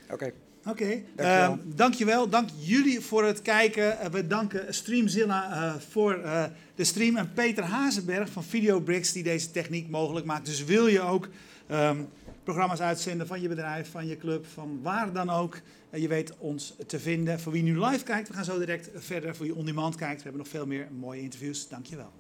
Oké. 0.04 0.14
Okay. 0.14 0.34
Oké, 0.70 0.84
okay. 0.84 1.06
Ehm, 1.16 1.58
dankjewel. 1.66 2.30
Dank 2.30 2.50
jullie 2.58 3.00
voor 3.00 3.26
het 3.26 3.42
kijken. 3.42 4.00
Eh, 4.00 4.10
we 4.10 4.28
danken 4.28 4.74
Streamzilla 4.74 5.52
eh, 5.52 5.74
voor 5.90 6.14
eh, 6.14 6.44
de 6.76 6.84
stream 6.84 7.18
en 7.18 7.34
Peter 7.34 7.64
Hazenberg 7.64 8.30
van 8.30 8.44
VideoBrix 8.44 9.12
die 9.12 9.24
deze 9.24 9.52
techniek 9.52 9.90
mogelijk 9.90 10.26
maakt. 10.26 10.46
Dus 10.46 10.64
wil 10.64 10.88
je 10.88 11.02
ook 11.02 11.30
ehm, 11.68 11.98
programma's 12.44 12.80
uitzenden 12.80 13.28
van 13.28 13.42
je 13.42 13.48
bedrijf, 13.48 13.92
van 13.92 14.08
je 14.08 14.18
club, 14.18 14.46
van 14.54 14.80
waar 14.82 15.14
dan 15.14 15.30
ook, 15.30 15.60
je 15.92 16.08
weet 16.08 16.34
ons 16.38 16.76
te 16.88 17.00
vinden. 17.00 17.40
Voor 17.40 17.52
wie 17.52 17.64
nu 17.64 17.86
live 17.86 18.04
kijkt, 18.04 18.28
we 18.28 18.34
gaan 18.34 18.46
zo 18.46 18.60
direct 18.60 18.90
verder. 18.96 19.36
Voor 19.36 19.46
wie 19.46 19.56
on 19.56 19.66
demand 19.66 19.96
kijkt, 19.96 20.18
we 20.18 20.24
hebben 20.24 20.42
nog 20.42 20.52
veel 20.52 20.66
meer 20.66 20.88
mooie 21.00 21.22
interviews. 21.22 21.68
Dankjewel. 21.68 22.12